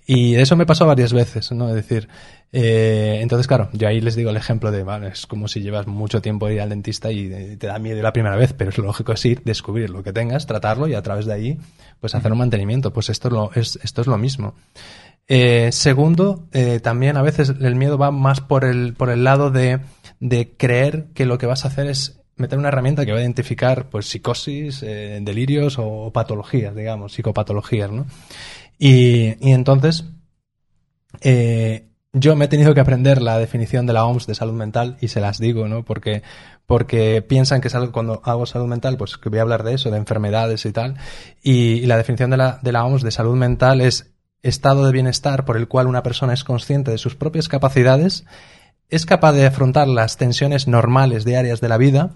Y 0.07 0.35
eso 0.35 0.55
me 0.55 0.65
pasó 0.65 0.87
varias 0.87 1.13
veces, 1.13 1.51
¿no? 1.51 1.69
Es 1.69 1.75
decir, 1.75 2.07
eh, 2.51 3.19
entonces, 3.21 3.45
claro, 3.45 3.69
yo 3.73 3.87
ahí 3.87 3.99
les 3.99 4.15
digo 4.15 4.29
el 4.29 4.37
ejemplo 4.37 4.71
de, 4.71 4.83
vale, 4.83 5.09
es 5.09 5.27
como 5.27 5.47
si 5.47 5.61
llevas 5.61 5.85
mucho 5.85 6.21
tiempo 6.21 6.49
ir 6.49 6.61
al 6.61 6.69
dentista 6.69 7.11
y 7.11 7.57
te 7.57 7.67
da 7.67 7.77
miedo 7.77 8.01
la 8.01 8.13
primera 8.13 8.35
vez, 8.35 8.53
pero 8.53 8.69
es 8.69 8.77
lógico 8.77 9.11
es 9.11 9.25
ir, 9.25 9.43
descubrir 9.43 9.89
lo 9.89 10.01
que 10.03 10.13
tengas, 10.13 10.47
tratarlo 10.47 10.87
y 10.87 10.95
a 10.95 11.01
través 11.01 11.25
de 11.25 11.33
ahí, 11.33 11.59
pues 11.99 12.15
hacer 12.15 12.31
un 12.31 12.37
mantenimiento. 12.39 12.93
Pues 12.93 13.09
esto 13.09 13.27
es 13.27 13.33
lo, 13.33 13.51
es, 13.53 13.79
esto 13.83 14.01
es 14.01 14.07
lo 14.07 14.17
mismo. 14.17 14.55
Eh, 15.27 15.71
segundo, 15.73 16.47
eh, 16.53 16.79
también 16.79 17.17
a 17.17 17.21
veces 17.21 17.53
el 17.59 17.75
miedo 17.75 17.97
va 17.97 18.11
más 18.11 18.39
por 18.39 18.63
el, 18.63 18.93
por 18.93 19.09
el 19.09 19.25
lado 19.25 19.51
de, 19.51 19.81
de 20.21 20.55
creer 20.55 21.09
que 21.13 21.25
lo 21.25 21.37
que 21.37 21.47
vas 21.47 21.65
a 21.65 21.67
hacer 21.67 21.87
es 21.87 22.16
meter 22.38 22.58
una 22.58 22.70
herramienta 22.70 23.06
que 23.06 23.12
va 23.12 23.20
a 23.20 23.22
identificar 23.22 23.89
pues 23.89 24.08
psicosis, 24.08 24.84
eh, 24.84 25.20
delirios 25.22 25.77
o, 25.79 26.12
patologías, 26.12 26.75
digamos, 26.75 27.13
psicopatologías, 27.13 27.91
¿no? 27.91 28.06
Y, 28.79 29.36
y 29.46 29.51
entonces, 29.51 30.06
eh, 31.22 31.88
yo 32.13 32.36
me 32.36 32.46
he 32.46 32.48
tenido 32.48 32.74
que 32.74 32.79
aprender 32.79 33.22
la 33.22 33.38
definición 33.38 33.86
de 33.86 33.94
la 33.94 34.06
OMS 34.06 34.27
de 34.27 34.36
salud 34.36 34.53
mental 34.53 34.98
y 35.01 35.10
se 35.10 35.20
las 35.20 35.39
digo, 35.39 35.67
¿no? 35.67 35.84
Porque, 35.84 36.24
porque 36.65 37.22
piensan 37.22 37.62
que 37.62 37.70
cuando 37.91 38.22
hago 38.24 38.46
salud 38.46 38.67
mental, 38.67 38.98
pues 38.98 39.17
que 39.17 39.29
voy 39.29 39.39
a 39.39 39.44
hablar 39.44 39.63
de 39.63 39.74
eso, 39.74 39.91
de 39.91 39.98
enfermedades 39.98 40.65
y 40.65 40.72
tal. 40.72 40.96
Y, 41.41 41.74
y 41.74 41.86
la 41.86 41.98
definición 41.98 42.29
de 42.29 42.38
la, 42.38 42.60
de 42.62 42.72
la 42.72 42.86
OMS 42.86 43.03
de 43.03 43.12
salud 43.12 43.36
mental 43.36 43.82
es 43.82 44.13
estado 44.44 44.86
de 44.86 44.91
bienestar 44.91 45.46
por 45.46 45.58
el 45.58 45.67
cual 45.67 45.88
una 45.88 46.03
persona 46.03 46.34
es 46.34 46.44
consciente 46.44 46.91
de 46.91 46.98
sus 46.98 47.15
propias 47.15 47.50
capacidades, 47.50 48.25
es 48.89 49.06
capaz 49.06 49.34
de 49.34 49.46
afrontar 49.46 49.88
las 49.88 50.17
tensiones 50.17 50.67
normales 50.67 51.25
diarias 51.25 51.60
de 51.60 51.70
la 51.70 51.77
vida, 51.77 52.12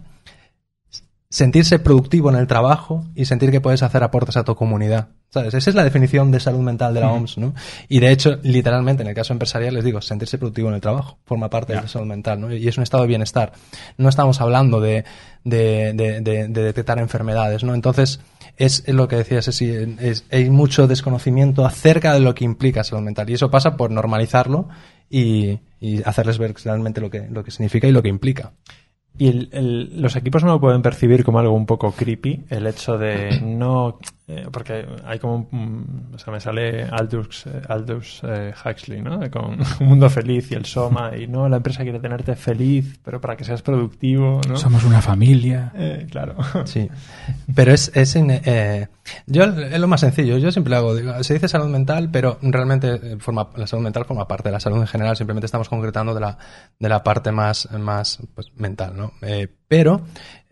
sentirse 1.31 1.79
productivo 1.79 2.29
en 2.29 2.35
el 2.35 2.45
trabajo 2.45 3.05
y 3.15 3.23
sentir 3.23 3.51
que 3.51 3.61
puedes 3.61 3.81
hacer 3.83 4.03
aportes 4.03 4.35
a 4.35 4.43
tu 4.43 4.53
comunidad. 4.53 5.07
¿Sabes? 5.29 5.53
Esa 5.53 5.69
es 5.69 5.75
la 5.77 5.85
definición 5.85 6.29
de 6.29 6.41
salud 6.41 6.59
mental 6.59 6.93
de 6.93 6.99
la 6.99 7.09
OMS, 7.09 7.37
¿no? 7.37 7.53
Y 7.87 8.01
de 8.01 8.11
hecho, 8.11 8.37
literalmente, 8.43 9.01
en 9.01 9.07
el 9.07 9.15
caso 9.15 9.31
empresarial, 9.31 9.73
les 9.73 9.85
digo, 9.85 10.01
sentirse 10.01 10.37
productivo 10.37 10.67
en 10.67 10.75
el 10.75 10.81
trabajo 10.81 11.19
forma 11.23 11.49
parte 11.49 11.71
de 11.71 11.81
la 11.81 11.87
salud 11.87 12.05
mental, 12.05 12.41
¿no? 12.41 12.53
Y 12.53 12.67
es 12.67 12.75
un 12.75 12.83
estado 12.83 13.03
de 13.03 13.07
bienestar. 13.07 13.53
No 13.97 14.09
estamos 14.09 14.41
hablando 14.41 14.81
de, 14.81 15.05
de, 15.45 15.93
de, 15.93 16.19
de, 16.19 16.49
de 16.49 16.63
detectar 16.63 16.99
enfermedades, 16.99 17.63
¿no? 17.63 17.73
Entonces, 17.73 18.19
es, 18.57 18.85
lo 18.89 19.07
que 19.07 19.15
decías, 19.15 19.47
es, 19.47 19.61
es, 19.61 20.25
hay 20.31 20.49
mucho 20.49 20.85
desconocimiento 20.85 21.65
acerca 21.65 22.13
de 22.13 22.19
lo 22.19 22.35
que 22.35 22.43
implica 22.43 22.83
salud 22.83 23.03
mental. 23.03 23.29
Y 23.29 23.35
eso 23.35 23.49
pasa 23.49 23.77
por 23.77 23.89
normalizarlo 23.89 24.67
y, 25.09 25.59
y 25.79 26.03
hacerles 26.03 26.39
ver 26.39 26.53
realmente 26.61 26.99
lo 26.99 27.09
que, 27.09 27.29
lo 27.29 27.45
que 27.45 27.51
significa 27.51 27.87
y 27.87 27.93
lo 27.93 28.03
que 28.03 28.09
implica. 28.09 28.51
Y 29.21 29.27
el, 29.27 29.49
el, 29.51 30.01
los 30.01 30.15
equipos 30.15 30.43
no 30.43 30.53
lo 30.53 30.59
pueden 30.59 30.81
percibir 30.81 31.23
como 31.23 31.37
algo 31.37 31.53
un 31.53 31.67
poco 31.67 31.91
creepy, 31.91 32.45
el 32.49 32.65
hecho 32.65 32.97
de 32.97 33.39
no... 33.43 33.99
Eh, 34.33 34.47
porque 34.49 34.85
hay 35.03 35.19
como 35.19 35.47
un... 35.51 36.09
O 36.13 36.17
sea, 36.17 36.31
me 36.31 36.39
sale 36.39 36.83
Aldous, 36.83 37.47
eh, 37.47 37.61
Aldous 37.67 38.21
eh, 38.23 38.53
Huxley, 38.63 39.01
¿no? 39.01 39.19
Con 39.29 39.59
un 39.81 39.87
mundo 39.87 40.09
feliz 40.09 40.49
y 40.51 40.55
el 40.55 40.65
Soma, 40.65 41.11
y 41.17 41.27
no, 41.27 41.49
la 41.49 41.57
empresa 41.57 41.83
quiere 41.83 41.99
tenerte 41.99 42.35
feliz, 42.35 42.97
pero 43.03 43.19
para 43.19 43.35
que 43.35 43.43
seas 43.43 43.61
productivo, 43.61 44.39
¿no? 44.47 44.55
Somos 44.55 44.85
una 44.85 45.01
familia. 45.01 45.73
Eh, 45.75 46.07
claro. 46.09 46.35
Sí. 46.63 46.87
Pero 47.53 47.73
es... 47.73 47.91
es 47.93 48.15
eh, 48.15 48.87
yo 49.25 49.43
es 49.43 49.79
lo 49.79 49.87
más 49.87 49.99
sencillo, 49.99 50.37
yo 50.37 50.51
siempre 50.51 50.75
hago, 50.75 50.95
digo, 50.95 51.21
se 51.23 51.33
dice 51.33 51.47
salud 51.47 51.67
mental, 51.67 52.09
pero 52.09 52.37
realmente 52.41 53.17
forma, 53.19 53.49
la 53.55 53.67
salud 53.67 53.83
mental 53.83 54.05
forma 54.05 54.27
parte 54.27 54.49
de 54.49 54.53
la 54.53 54.59
salud 54.59 54.79
en 54.79 54.87
general, 54.87 55.17
simplemente 55.17 55.45
estamos 55.45 55.67
concretando 55.67 56.13
de 56.13 56.21
la, 56.21 56.37
de 56.79 56.89
la 56.89 57.03
parte 57.03 57.31
más, 57.31 57.69
más 57.71 58.19
pues, 58.33 58.51
mental, 58.55 58.95
¿no? 58.95 59.11
Eh, 59.21 59.47
pero 59.67 60.01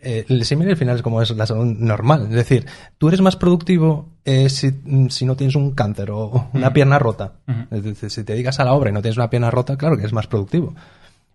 eh, 0.02 0.26
el 0.30 0.46
símil 0.46 0.70
al 0.70 0.78
final 0.78 0.96
es 0.96 1.02
como 1.02 1.22
es 1.22 1.30
la 1.32 1.46
salud 1.46 1.66
normal. 1.66 2.24
Es 2.30 2.36
decir, 2.36 2.66
tú 2.98 3.10
eres 3.10 3.22
más 3.22 3.36
productivo 3.36 4.10
eh, 4.24 4.50
si, 4.50 4.72
si, 5.10 5.26
no 5.26 5.36
tienes 5.36 5.56
un 5.56 5.72
cáncer 5.72 6.12
o 6.12 6.50
una 6.54 6.68
uh 6.68 6.70
-huh. 6.70 6.74
pierna 6.74 7.00
rota. 7.00 7.34
Uh 7.48 7.52
-huh. 7.52 7.68
Es 7.78 7.84
decir, 7.84 8.10
si 8.10 8.24
te 8.24 8.34
dedicas 8.34 8.60
a 8.60 8.66
la 8.66 8.74
obra 8.74 8.90
y 8.90 8.94
no 8.94 9.02
tienes 9.02 9.18
una 9.18 9.30
pierna 9.30 9.52
rota, 9.52 9.78
claro 9.78 9.96
que 9.96 10.04
eres 10.04 10.14
más 10.14 10.28
productivo. 10.28 10.74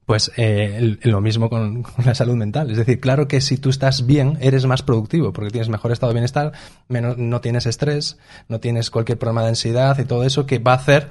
Pues 0.07 0.33
eh, 0.37 0.77
el, 0.77 1.01
lo 1.03 1.21
mismo 1.21 1.49
con, 1.49 1.83
con, 1.83 2.05
la 2.05 2.15
salud 2.15 2.37
mental. 2.37 2.71
Es 2.71 2.77
decir, 2.79 3.01
claro 3.01 3.29
que 3.29 3.41
si 3.41 3.59
tú 3.59 3.69
estás 3.71 4.07
bien, 4.07 4.39
eres 4.41 4.65
más 4.67 4.83
productivo 4.83 5.33
porque 5.33 5.51
tienes 5.51 5.69
mejor 5.69 5.93
estado 5.93 6.11
de 6.13 6.15
bienestar, 6.15 6.53
menos, 6.89 7.19
no 7.19 7.41
tienes 7.41 7.67
estrés, 7.67 8.19
no 8.49 8.61
tienes 8.61 8.91
cualquier 8.91 9.19
problema 9.19 9.43
de 9.43 9.49
ansiedad 9.49 9.99
y 9.99 10.05
todo 10.05 10.25
eso 10.25 10.47
que 10.47 10.59
va 10.59 10.73
a 10.73 10.77
hacer 10.77 11.09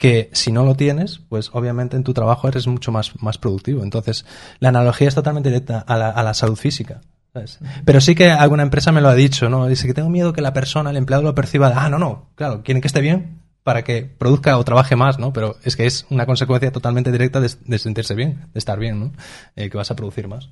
que 0.00 0.30
si 0.32 0.50
no 0.50 0.64
lo 0.64 0.76
tienes, 0.76 1.18
pues 1.28 1.50
obviamente 1.52 1.94
en 1.94 2.04
tu 2.04 2.14
trabajo 2.14 2.48
eres 2.48 2.66
mucho 2.66 2.90
más, 2.90 3.22
más 3.22 3.36
productivo. 3.36 3.82
Entonces, 3.82 4.24
la 4.58 4.70
analogía 4.70 5.06
es 5.06 5.14
totalmente 5.14 5.50
directa 5.50 5.80
a 5.80 5.98
la, 5.98 6.08
a 6.08 6.22
la 6.22 6.32
salud 6.32 6.56
física. 6.56 7.02
¿sabes? 7.34 7.58
Pero 7.84 8.00
sí 8.00 8.14
que 8.14 8.30
alguna 8.30 8.62
empresa 8.62 8.92
me 8.92 9.02
lo 9.02 9.10
ha 9.10 9.14
dicho, 9.14 9.50
¿no? 9.50 9.66
Dice 9.66 9.86
que 9.86 9.92
tengo 9.92 10.08
miedo 10.08 10.32
que 10.32 10.40
la 10.40 10.54
persona, 10.54 10.88
el 10.88 10.96
empleado 10.96 11.22
lo 11.22 11.34
perciba, 11.34 11.68
de, 11.68 11.74
ah, 11.76 11.90
no, 11.90 11.98
no, 11.98 12.30
claro, 12.34 12.62
quieren 12.62 12.80
que 12.80 12.86
esté 12.86 13.02
bien 13.02 13.42
para 13.62 13.84
que 13.84 14.04
produzca 14.04 14.56
o 14.56 14.64
trabaje 14.64 14.96
más, 14.96 15.18
¿no? 15.18 15.34
Pero 15.34 15.56
es 15.64 15.76
que 15.76 15.84
es 15.84 16.06
una 16.08 16.24
consecuencia 16.24 16.72
totalmente 16.72 17.12
directa 17.12 17.38
de, 17.42 17.50
de 17.62 17.78
sentirse 17.78 18.14
bien, 18.14 18.46
de 18.54 18.58
estar 18.58 18.78
bien, 18.78 19.00
¿no? 19.00 19.12
Eh, 19.54 19.68
que 19.68 19.76
vas 19.76 19.90
a 19.90 19.96
producir 19.96 20.28
más. 20.28 20.48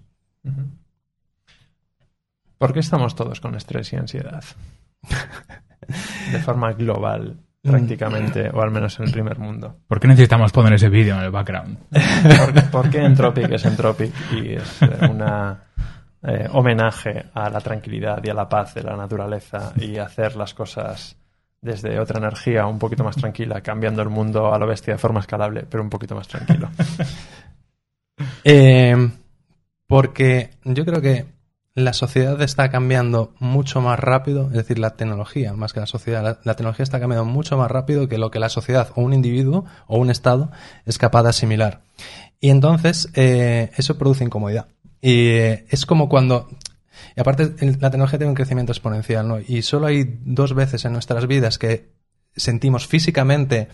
¿Por 2.58 2.74
qué 2.74 2.80
estamos 2.80 3.14
todos 3.14 3.40
con 3.40 3.54
estrés 3.54 3.94
y 3.94 3.96
ansiedad? 3.96 4.44
de 6.32 6.38
forma 6.40 6.74
global 6.74 7.38
prácticamente, 7.62 8.50
o 8.50 8.62
al 8.62 8.70
menos 8.70 8.98
en 8.98 9.06
el 9.06 9.12
primer 9.12 9.38
mundo. 9.38 9.76
¿Por 9.86 10.00
qué 10.00 10.08
necesitamos 10.08 10.52
poner 10.52 10.74
ese 10.74 10.88
vídeo 10.88 11.16
en 11.16 11.22
el 11.24 11.30
background? 11.30 11.78
¿Por, 11.90 12.70
¿Por, 12.70 12.90
qué 12.90 13.04
Entropic 13.04 13.50
es 13.50 13.64
Entropic 13.64 14.12
y 14.32 14.54
es 14.54 14.80
una 15.08 15.64
eh, 16.22 16.48
homenaje 16.52 17.26
a 17.34 17.48
la 17.48 17.60
tranquilidad 17.60 18.22
y 18.24 18.30
a 18.30 18.34
la 18.34 18.48
paz 18.48 18.74
de 18.74 18.82
la 18.82 18.96
naturaleza 18.96 19.72
y 19.76 19.98
hacer 19.98 20.36
las 20.36 20.52
cosas 20.52 21.16
desde 21.60 21.98
otra 21.98 22.18
energía 22.18 22.66
un 22.66 22.78
poquito 22.78 23.04
más 23.04 23.16
tranquila, 23.16 23.60
cambiando 23.60 24.02
el 24.02 24.08
mundo 24.08 24.52
a 24.52 24.58
lo 24.58 24.66
bestia 24.66 24.94
de 24.94 24.98
forma 24.98 25.20
escalable, 25.20 25.64
pero 25.68 25.82
un 25.82 25.90
poquito 25.90 26.14
más 26.14 26.28
tranquilo? 26.28 26.70
eh, 28.44 29.10
porque 29.86 30.50
yo 30.64 30.84
creo 30.84 31.00
que 31.00 31.37
la 31.78 31.92
sociedad 31.92 32.40
está 32.42 32.70
cambiando 32.70 33.34
mucho 33.38 33.80
más 33.80 33.98
rápido, 33.98 34.48
es 34.48 34.54
decir, 34.54 34.78
la 34.78 34.96
tecnología, 34.96 35.52
más 35.54 35.72
que 35.72 35.80
la 35.80 35.86
sociedad, 35.86 36.38
la, 36.42 36.54
tecnología 36.54 36.82
está 36.82 37.00
cambiando 37.00 37.24
mucho 37.24 37.56
más 37.56 37.70
rápido 37.70 38.08
que 38.08 38.18
lo 38.18 38.30
que 38.30 38.38
la 38.38 38.48
sociedad 38.48 38.90
o 38.94 39.02
un 39.02 39.12
individuo 39.12 39.64
o 39.86 39.98
un 39.98 40.10
Estado 40.10 40.50
es 40.86 40.98
capaz 40.98 41.22
de 41.22 41.30
asimilar. 41.30 41.82
Y 42.40 42.50
entonces 42.50 43.08
eh, 43.14 43.70
eso 43.76 43.98
produce 43.98 44.24
incomodidad. 44.24 44.68
Y 45.00 45.28
eh, 45.28 45.66
es 45.70 45.86
como 45.86 46.08
cuando... 46.08 46.48
Y 47.16 47.20
aparte, 47.20 47.54
la 47.80 47.90
tecnología 47.90 48.18
tiene 48.18 48.30
un 48.30 48.36
crecimiento 48.36 48.72
exponencial, 48.72 49.26
¿no? 49.26 49.38
Y 49.40 49.62
solo 49.62 49.86
hay 49.86 50.18
dos 50.24 50.54
veces 50.54 50.84
en 50.84 50.92
nuestras 50.92 51.26
vidas 51.26 51.58
que 51.58 51.92
sentimos 52.36 52.86
físicamente 52.86 53.68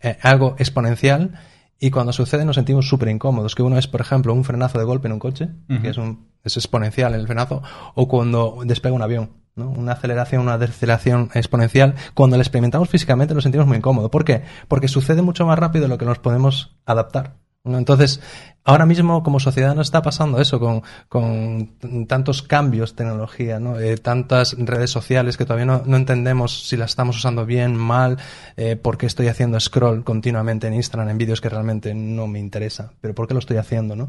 eh, 0.00 0.18
algo 0.22 0.56
exponencial 0.58 1.38
y 1.80 1.90
cuando 1.90 2.12
sucede 2.12 2.44
nos 2.44 2.56
sentimos 2.56 2.88
súper 2.88 3.08
incómodos. 3.08 3.54
Que 3.54 3.62
uno 3.62 3.78
es, 3.78 3.86
por 3.86 4.00
ejemplo, 4.00 4.34
un 4.34 4.44
frenazo 4.44 4.78
de 4.78 4.84
golpe 4.84 5.08
en 5.08 5.12
un 5.12 5.18
coche, 5.18 5.48
uh 5.68 5.72
-huh. 5.74 5.82
que 5.82 5.88
es, 5.90 5.96
un, 5.96 6.28
es 6.44 6.56
exponencial 6.56 7.14
el 7.14 7.26
frenazo, 7.26 7.62
o 7.94 8.08
cuando 8.08 8.58
despega 8.64 8.94
un 8.94 9.02
avión. 9.02 9.30
¿no? 9.54 9.70
Una 9.70 9.92
aceleración, 9.92 10.42
una 10.42 10.56
deceleración 10.58 11.30
exponencial. 11.34 11.94
Cuando 12.14 12.36
la 12.36 12.42
experimentamos 12.42 12.88
físicamente 12.88 13.34
nos 13.34 13.42
sentimos 13.42 13.66
muy 13.66 13.76
incómodos. 13.76 14.10
¿Por 14.10 14.24
qué? 14.24 14.42
Porque 14.68 14.88
sucede 14.88 15.22
mucho 15.22 15.46
más 15.46 15.58
rápido 15.58 15.84
de 15.84 15.88
lo 15.88 15.98
que 15.98 16.04
nos 16.04 16.18
podemos 16.18 16.76
adaptar. 16.86 17.36
Entonces, 17.64 18.20
ahora 18.64 18.86
mismo 18.86 19.22
como 19.22 19.40
sociedad 19.40 19.74
nos 19.74 19.86
está 19.86 20.02
pasando 20.02 20.40
eso, 20.40 20.60
con, 20.60 20.82
con 21.08 22.06
tantos 22.06 22.42
cambios 22.42 22.90
de 22.90 22.96
tecnología, 22.98 23.58
¿no? 23.58 23.78
Eh, 23.80 23.96
tantas 23.96 24.54
redes 24.58 24.90
sociales 24.90 25.36
que 25.36 25.44
todavía 25.44 25.64
no, 25.64 25.96
entendemos 25.96 26.68
si 26.68 26.76
las 26.76 26.90
estamos 26.90 27.16
usando 27.16 27.46
bien, 27.46 27.74
mal, 27.76 28.18
eh, 28.56 28.76
por 28.76 28.98
qué 28.98 29.06
estoy 29.06 29.28
haciendo 29.28 29.58
scroll 29.58 30.04
continuamente 30.04 30.66
en 30.66 30.74
Instagram 30.74 31.08
en 31.08 31.18
vídeos 31.18 31.40
que 31.40 31.48
realmente 31.48 31.94
no 31.94 32.26
me 32.26 32.38
interesa, 32.38 32.92
pero 33.00 33.14
por 33.14 33.26
qué 33.26 33.34
lo 33.34 33.40
estoy 33.40 33.56
haciendo, 33.56 33.96
¿no? 33.96 34.08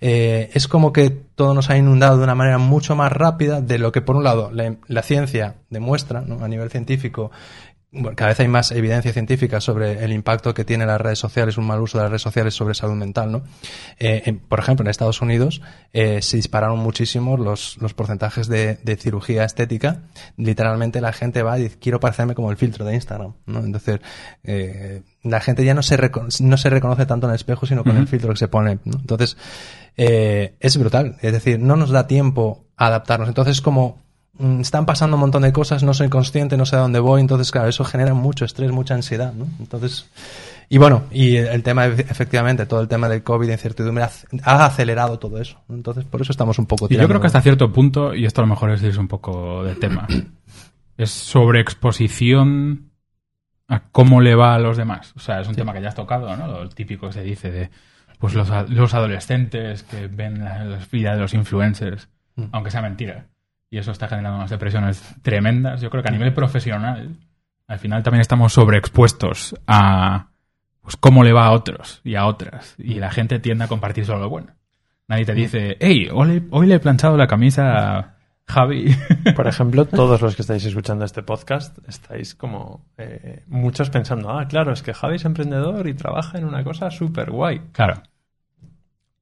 Eh, 0.00 0.50
es 0.54 0.66
como 0.66 0.92
que 0.92 1.10
todo 1.10 1.52
nos 1.52 1.68
ha 1.68 1.76
inundado 1.76 2.16
de 2.16 2.24
una 2.24 2.34
manera 2.34 2.58
mucho 2.58 2.96
más 2.96 3.12
rápida 3.12 3.60
de 3.60 3.78
lo 3.78 3.92
que, 3.92 4.00
por 4.00 4.16
un 4.16 4.24
lado, 4.24 4.50
la, 4.50 5.02
ciencia 5.02 5.56
demuestra. 5.68 6.24
A 6.40 6.48
nivel 6.48 6.70
científico, 6.70 7.30
cada 8.14 8.28
vez 8.28 8.40
hay 8.40 8.46
más 8.46 8.70
evidencia 8.70 9.12
científica 9.12 9.60
sobre 9.60 10.04
el 10.04 10.12
impacto 10.12 10.54
que 10.54 10.64
tiene 10.64 10.86
las 10.86 11.00
redes 11.00 11.18
sociales, 11.18 11.58
un 11.58 11.66
mal 11.66 11.80
uso 11.80 11.98
de 11.98 12.04
las 12.04 12.10
redes 12.10 12.22
sociales 12.22 12.54
sobre 12.54 12.74
salud 12.74 12.94
mental, 12.94 13.32
¿no? 13.32 13.42
Eh, 13.98 14.22
en, 14.26 14.38
por 14.38 14.60
ejemplo, 14.60 14.84
en 14.84 14.90
Estados 14.90 15.20
Unidos 15.20 15.60
eh, 15.92 16.22
se 16.22 16.36
dispararon 16.36 16.78
muchísimo 16.78 17.36
los, 17.36 17.78
los 17.78 17.92
porcentajes 17.92 18.46
de, 18.46 18.76
de, 18.76 18.96
cirugía 18.96 19.44
estética. 19.44 20.02
Literalmente 20.36 21.00
la 21.00 21.12
gente 21.12 21.42
va 21.42 21.58
y 21.58 21.64
dice, 21.64 21.78
quiero 21.80 21.98
parecerme 21.98 22.36
como 22.36 22.52
el 22.52 22.56
filtro 22.56 22.84
de 22.84 22.94
Instagram, 22.94 23.34
¿no? 23.46 23.58
Entonces, 23.64 23.98
eh, 24.44 25.02
la 25.24 25.40
gente 25.40 25.64
ya 25.64 25.74
no 25.74 25.82
se, 25.82 25.98
no 26.40 26.56
se 26.56 26.70
reconoce 26.70 27.06
tanto 27.06 27.26
en 27.26 27.30
el 27.30 27.36
espejo, 27.36 27.66
sino 27.66 27.82
con 27.82 27.92
uh 27.92 27.98
-huh. 27.98 28.02
el 28.02 28.08
filtro 28.08 28.30
que 28.30 28.38
se 28.38 28.48
pone, 28.48 28.78
¿no? 28.84 28.98
Entonces, 29.00 29.36
es 29.96 30.76
brutal. 30.78 31.16
Es 31.20 31.32
decir, 31.32 31.58
no 31.58 31.76
nos 31.76 31.90
da 31.90 32.06
tiempo 32.06 32.64
a 32.76 32.86
adaptarnos. 32.86 33.28
Entonces, 33.28 33.60
como 33.60 34.00
están 34.60 34.86
pasando 34.86 35.16
un 35.16 35.20
montón 35.20 35.42
de 35.42 35.52
cosas, 35.52 35.82
no 35.82 35.94
soy 35.94 36.08
consciente, 36.08 36.56
no 36.56 36.66
sé 36.66 36.76
a 36.76 36.80
dónde 36.80 37.00
voy, 37.00 37.20
entonces 37.20 37.50
claro, 37.50 37.68
eso 37.68 37.84
genera 37.84 38.14
mucho 38.14 38.44
estrés, 38.44 38.70
mucha 38.72 38.94
ansiedad, 38.94 39.32
¿no? 39.32 39.46
Entonces, 39.58 40.08
y 40.68 40.78
bueno, 40.78 41.04
y 41.10 41.36
el 41.36 41.62
tema, 41.62 41.86
efectivamente, 41.86 42.66
todo 42.66 42.80
el 42.80 42.88
tema 42.88 43.08
del 43.08 43.22
COVID 43.22 43.48
y 43.48 43.52
incertidumbre 43.52 44.04
ha 44.44 44.64
acelerado 44.64 45.18
todo 45.18 45.40
eso. 45.40 45.60
Entonces, 45.68 46.04
por 46.04 46.22
eso 46.22 46.32
estamos 46.32 46.58
un 46.58 46.66
poco 46.66 46.86
Y 46.90 46.96
yo 46.96 47.08
creo 47.08 47.20
que 47.20 47.26
hasta 47.26 47.42
cierto 47.42 47.72
punto, 47.72 48.14
y 48.14 48.24
esto 48.24 48.40
a 48.40 48.44
lo 48.44 48.48
mejor 48.48 48.70
es 48.70 48.96
un 48.96 49.08
poco 49.08 49.64
de 49.64 49.74
tema, 49.74 50.06
es 50.96 51.10
sobreexposición 51.10 52.90
a 53.68 53.80
cómo 53.92 54.20
le 54.20 54.34
va 54.34 54.54
a 54.54 54.58
los 54.58 54.76
demás. 54.76 55.12
O 55.16 55.20
sea, 55.20 55.40
es 55.40 55.48
un 55.48 55.54
tema 55.54 55.72
que 55.72 55.80
ya 55.80 55.88
has 55.88 55.94
tocado, 55.94 56.36
¿no? 56.36 56.46
Lo 56.46 56.68
típico 56.68 57.06
que 57.08 57.12
se 57.12 57.22
dice 57.22 57.50
de 57.50 57.70
pues 58.18 58.34
los, 58.34 58.50
los 58.68 58.92
adolescentes 58.92 59.82
que 59.82 60.06
ven 60.06 60.44
la, 60.44 60.64
la 60.64 60.78
vida 60.90 61.14
de 61.14 61.20
los 61.20 61.32
influencers, 61.32 62.08
Mm. 62.40 62.44
aunque 62.52 62.70
sea 62.70 62.82
mentira. 62.82 63.26
Y 63.70 63.78
eso 63.78 63.92
está 63.92 64.08
generando 64.08 64.38
unas 64.38 64.50
depresiones 64.50 65.02
tremendas. 65.22 65.80
Yo 65.80 65.90
creo 65.90 66.02
que 66.02 66.08
a 66.08 66.12
nivel 66.12 66.34
profesional, 66.34 67.16
al 67.68 67.78
final 67.78 68.02
también 68.02 68.20
estamos 68.20 68.52
sobreexpuestos 68.52 69.54
a 69.66 70.26
pues 70.82 70.96
cómo 70.96 71.22
le 71.22 71.32
va 71.32 71.46
a 71.46 71.52
otros 71.52 72.00
y 72.02 72.16
a 72.16 72.26
otras. 72.26 72.74
Y 72.78 72.94
la 72.94 73.10
gente 73.10 73.38
tiende 73.38 73.64
a 73.64 73.68
compartir 73.68 74.04
solo 74.04 74.20
lo 74.20 74.28
bueno. 74.28 74.48
Nadie 75.06 75.24
te 75.24 75.34
dice, 75.34 75.76
hey, 75.80 76.08
hoy, 76.12 76.46
hoy 76.50 76.66
le 76.66 76.74
he 76.76 76.80
planchado 76.80 77.16
la 77.16 77.26
camisa 77.26 77.98
a 77.98 78.14
Javi. 78.46 78.94
Por 79.36 79.46
ejemplo, 79.46 79.84
todos 79.84 80.20
los 80.20 80.34
que 80.34 80.42
estáis 80.42 80.64
escuchando 80.64 81.04
este 81.04 81.22
podcast 81.22 81.78
estáis 81.88 82.34
como 82.34 82.86
eh, 82.98 83.44
muchos 83.46 83.90
pensando, 83.90 84.30
ah, 84.30 84.46
claro, 84.48 84.72
es 84.72 84.82
que 84.82 84.94
Javi 84.94 85.16
es 85.16 85.24
emprendedor 85.24 85.88
y 85.88 85.94
trabaja 85.94 86.38
en 86.38 86.44
una 86.44 86.64
cosa 86.64 86.90
súper 86.90 87.30
guay. 87.30 87.60
claro, 87.72 88.02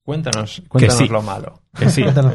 Cuéntanos, 0.09 0.63
cuéntanos 0.69 0.97
sí. 0.97 1.07
lo 1.09 1.21
malo. 1.21 1.61
que 1.79 1.91
sí. 1.91 2.03
Cuéntanos. 2.03 2.33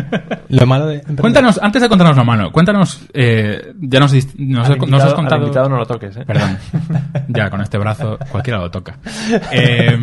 Lo 0.50 0.66
malo 0.66 0.84
de... 0.86 0.96
emprender. 0.96 1.22
Cuéntanos, 1.22 1.58
antes 1.62 1.80
de 1.80 1.88
contarnos 1.88 2.14
lo 2.14 2.26
malo, 2.26 2.52
cuéntanos, 2.52 3.06
eh, 3.14 3.72
ya 3.80 4.00
nos, 4.00 4.12
nos, 4.12 4.36
nos 4.36 4.68
invitado- 4.68 4.96
has 4.96 5.02
al 5.04 5.14
contado... 5.14 5.42
invitado 5.42 5.68
no 5.70 5.76
lo 5.78 5.86
toques, 5.86 6.14
¿eh? 6.14 6.24
Perdón. 6.26 6.58
Ya, 7.28 7.48
con 7.48 7.62
este 7.62 7.78
brazo 7.78 8.18
cualquiera 8.30 8.58
lo 8.58 8.70
toca. 8.70 8.98
Eh, 9.50 9.96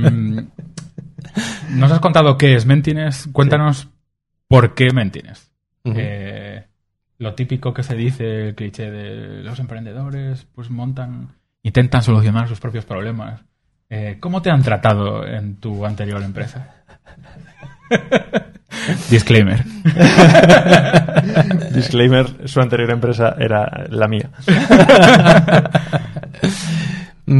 nos 1.69 1.91
has 1.91 1.99
contado 1.99 2.35
qué 2.35 2.55
es 2.55 2.65
Mentines. 2.65 3.29
Cuéntanos 3.31 3.89
por 4.47 4.73
qué 4.73 4.87
Mentines. 4.91 5.51
Eh, 5.83 6.65
lo 7.19 7.35
típico 7.35 7.75
que 7.75 7.83
se 7.83 7.93
dice, 7.95 8.47
el 8.47 8.55
cliché 8.55 8.89
de 8.89 9.43
los 9.43 9.59
emprendedores, 9.59 10.47
pues 10.55 10.71
montan, 10.71 11.27
intentan 11.61 12.01
solucionar 12.01 12.47
sus 12.47 12.59
propios 12.59 12.85
problemas. 12.85 13.41
Eh, 13.87 14.17
¿Cómo 14.19 14.41
te 14.41 14.49
han 14.49 14.63
tratado 14.63 15.23
en 15.27 15.57
tu 15.57 15.85
anterior 15.85 16.23
empresa? 16.23 16.82
Disclaimer. 19.09 19.63
Disclaimer, 21.73 22.47
su 22.47 22.59
anterior 22.59 22.89
empresa 22.91 23.35
era 23.37 23.85
la 23.89 24.07
mía. 24.07 24.29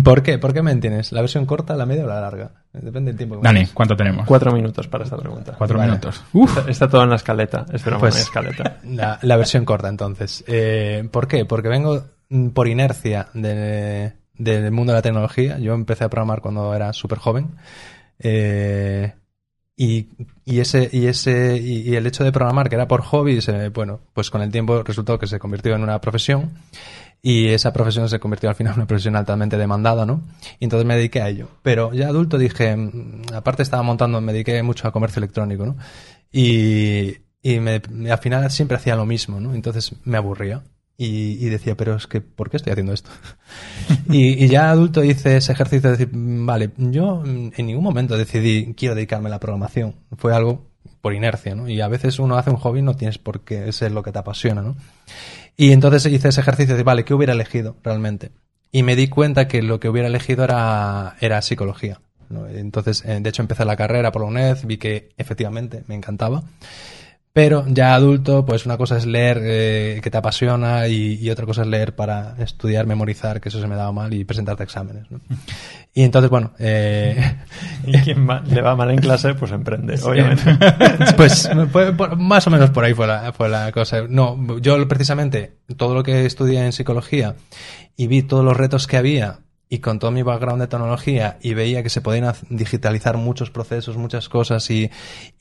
¿Por 0.03 0.23
qué? 0.23 0.37
¿Por 0.37 0.53
qué 0.53 0.61
me 0.61 0.71
entiendes? 0.71 1.11
¿La 1.11 1.19
versión 1.21 1.45
corta, 1.45 1.75
la 1.75 1.85
media 1.85 2.05
o 2.05 2.07
la 2.07 2.21
larga? 2.21 2.51
Depende 2.71 3.11
del 3.11 3.17
tiempo 3.17 3.35
que 3.35 3.41
Dani. 3.43 3.65
¿cuánto 3.73 3.95
tenemos? 3.97 4.25
Cuatro 4.25 4.51
minutos 4.53 4.87
para 4.87 5.03
esta 5.03 5.17
pregunta. 5.17 5.53
Cuatro 5.57 5.77
Vale. 5.77 5.91
minutos. 5.91 6.23
Uf. 6.33 6.57
Está, 6.57 6.71
está 6.71 6.87
todo 6.87 7.03
en 7.03 7.09
la 7.09 7.17
escaleta. 7.17 7.65
Es 7.71 7.83
broma, 7.83 7.99
Pues- 7.99 8.13
no 8.13 8.17
hay 8.17 8.23
escaleta. 8.23 8.77
La, 8.85 9.19
la 9.21 9.35
versión 9.37 9.65
corta, 9.65 9.89
entonces. 9.89 10.43
Eh, 10.47 11.07
¿Por 11.11 11.27
qué? 11.27 11.43
Porque 11.45 11.67
vengo 11.67 12.05
mm, 12.29 12.49
por 12.49 12.67
inercia 12.69 13.27
de- 13.33 14.13
del 14.37 14.71
mundo 14.71 14.93
de 14.93 14.99
la 14.99 15.03
tecnología. 15.03 15.59
Yo 15.59 15.73
empecé 15.73 16.05
a 16.05 16.09
programar 16.09 16.39
cuando 16.41 16.73
era 16.73 16.93
súper 16.93 17.17
joven. 17.19 17.49
Eh, 18.19 19.13
y, 19.75 20.07
ese, 20.45 20.89
y 20.91 21.07
ese, 21.07 21.57
y, 21.57 21.95
el 21.95 22.05
hecho 22.07 22.23
de 22.23 22.31
programar, 22.31 22.69
que 22.69 22.75
era 22.75 22.87
por 22.87 23.01
hobby, 23.01 23.41
se- 23.41 23.69
bueno, 23.69 24.01
pues 24.13 24.29
con 24.29 24.41
el 24.41 24.51
tiempo 24.51 24.83
resultó 24.83 25.17
que 25.19 25.27
se 25.27 25.39
convirtió 25.39 25.75
en 25.75 25.83
una 25.83 25.99
profesión. 26.01 26.51
Y 27.25 27.47
esa 27.47 27.71
profesión 27.71 28.09
se 28.09 28.19
convirtió 28.19 28.49
al 28.49 28.55
final 28.55 28.73
en 28.73 28.79
una 28.79 28.87
profesión 28.87 29.15
altamente 29.15 29.57
demandada, 29.57 30.05
¿no? 30.05 30.23
Y 30.59 30.65
entonces 30.65 30.85
me 30.85 30.95
dediqué 30.97 31.21
a 31.21 31.29
ello. 31.29 31.47
Pero 31.61 31.93
ya 31.93 32.09
adulto 32.09 32.37
dije, 32.37 32.75
mm, 32.75 33.33
aparte 33.33 33.63
estaba 33.63 33.81
montando, 33.81 34.19
me 34.19 34.33
dediqué 34.33 34.61
mucho 34.61 34.87
a 34.87 34.91
comercio 34.91 35.19
electrónico, 35.21 35.65
¿no? 35.65 35.77
Y, 36.31 37.15
y 37.41 37.59
me- 37.61 37.81
al 38.11 38.17
final 38.19 38.51
siempre 38.51 38.75
hacía 38.77 38.95
lo 38.97 39.05
mismo, 39.05 39.39
¿no? 39.39 39.53
Entonces 39.53 39.93
me 40.03 40.17
aburría. 40.17 40.63
Y, 40.95 41.49
decía, 41.49 41.75
pero 41.75 41.95
es 41.95 42.07
que, 42.07 42.21
¿por 42.21 42.49
qué 42.49 42.57
estoy 42.57 42.71
haciendo 42.71 42.93
esto? 42.93 43.09
y, 44.09 44.47
ya 44.47 44.69
adulto 44.69 45.03
hice 45.03 45.37
ese 45.37 45.51
ejercicio 45.51 45.89
de 45.89 45.97
decir, 45.97 46.09
vale, 46.13 46.71
yo 46.77 47.23
mm, 47.25 47.51
en 47.57 47.65
ningún 47.65 47.83
momento 47.83 48.17
decidí, 48.17 48.73
quiero 48.75 48.95
dedicarme 48.95 49.27
a 49.27 49.31
la 49.31 49.39
programación. 49.39 49.95
Fue 50.17 50.33
algo 50.33 50.69
por 51.01 51.13
inercia, 51.13 51.55
¿no? 51.55 51.67
Y 51.67 51.81
a 51.81 51.87
veces 51.87 52.19
uno 52.19 52.37
hace 52.37 52.51
un 52.51 52.57
hobby 52.57 52.81
no 52.81 52.95
tienes 52.95 53.17
por 53.17 53.41
qué 53.41 53.71
ser 53.71 53.91
lo 53.91 54.03
que 54.03 54.11
te 54.11 54.19
apasiona, 54.19 54.61
¿no? 54.61 54.75
Y 55.57 55.71
entonces 55.71 56.05
hice 56.05 56.29
ese 56.29 56.41
ejercicio 56.41 56.77
de, 56.77 56.83
vale, 56.83 57.03
¿qué 57.03 57.13
hubiera 57.13 57.33
elegido 57.33 57.75
realmente? 57.83 58.31
Y 58.71 58.83
me 58.83 58.95
di 58.95 59.07
cuenta 59.07 59.47
que 59.47 59.61
lo 59.61 59.79
que 59.79 59.89
hubiera 59.89 60.07
elegido 60.07 60.43
era, 60.43 61.15
era 61.19 61.41
psicología. 61.41 61.99
Entonces, 62.53 63.03
eh, 63.05 63.19
de 63.21 63.29
hecho, 63.29 63.41
empecé 63.41 63.65
la 63.65 63.75
carrera 63.75 64.11
por 64.11 64.21
la 64.21 64.27
UNED, 64.29 64.59
vi 64.65 64.77
que 64.77 65.09
efectivamente 65.17 65.83
me 65.87 65.95
encantaba. 65.95 66.43
Pero 67.35 67.65
ya 67.67 67.95
adulto, 67.95 68.45
pues 68.45 68.67
una 68.67 68.77
cosa 68.77 68.95
es 68.95 69.07
leer 69.07 69.39
eh, 69.41 69.99
que 70.03 70.11
te 70.11 70.17
apasiona 70.17 70.87
y, 70.87 71.15
y 71.19 71.31
otra 71.31 71.47
cosa 71.47 71.63
es 71.63 71.67
leer 71.67 71.95
para 71.95 72.35
estudiar, 72.37 72.85
memorizar, 72.85 73.41
que 73.41 73.49
eso 73.49 73.59
se 73.59 73.65
me 73.65 73.75
daba 73.75 73.91
mal, 73.91 74.13
y 74.13 74.23
presentarte 74.23 74.61
exámenes. 74.63 75.09
¿no? 75.09 75.19
Y 75.95 76.03
entonces, 76.03 76.29
bueno, 76.29 76.53
eh, 76.59 77.37
Y 77.87 77.93
quien 78.01 78.27
le 78.45 78.61
va 78.61 78.75
mal 78.75 78.91
en 78.91 78.99
clase, 78.99 79.33
pues 79.33 79.51
emprende, 79.51 79.99
obviamente. 80.03 80.43
pues 81.17 81.49
por- 81.71 82.17
más 82.17 82.45
o 82.45 82.51
menos 82.51 82.69
por 82.69 82.83
ahí 82.85 82.93
fue 82.93 83.07
la, 83.07 83.33
fue 83.33 83.49
la 83.49 83.71
cosa. 83.71 84.03
No, 84.07 84.59
yo 84.59 84.87
precisamente 84.87 85.57
todo 85.75 85.95
lo 85.95 86.03
que 86.03 86.27
estudié 86.27 86.63
en 86.63 86.71
psicología 86.71 87.33
y 87.97 88.05
vi 88.05 88.21
todos 88.21 88.45
los 88.45 88.55
retos 88.55 88.85
que 88.85 88.97
había 88.97 89.39
y 89.73 89.79
con 89.79 89.97
todo 89.97 90.11
mi 90.11 90.21
background 90.21 90.61
de 90.61 90.67
tecnología 90.67 91.37
y 91.41 91.55
veía 91.55 91.81
que 91.81 91.89
se 91.89 92.01
podían 92.01 92.31
digitalizar 92.49 93.17
muchos 93.17 93.49
procesos, 93.49 93.97
muchas 93.97 94.29
cosas 94.29 94.69
y- 94.69 94.91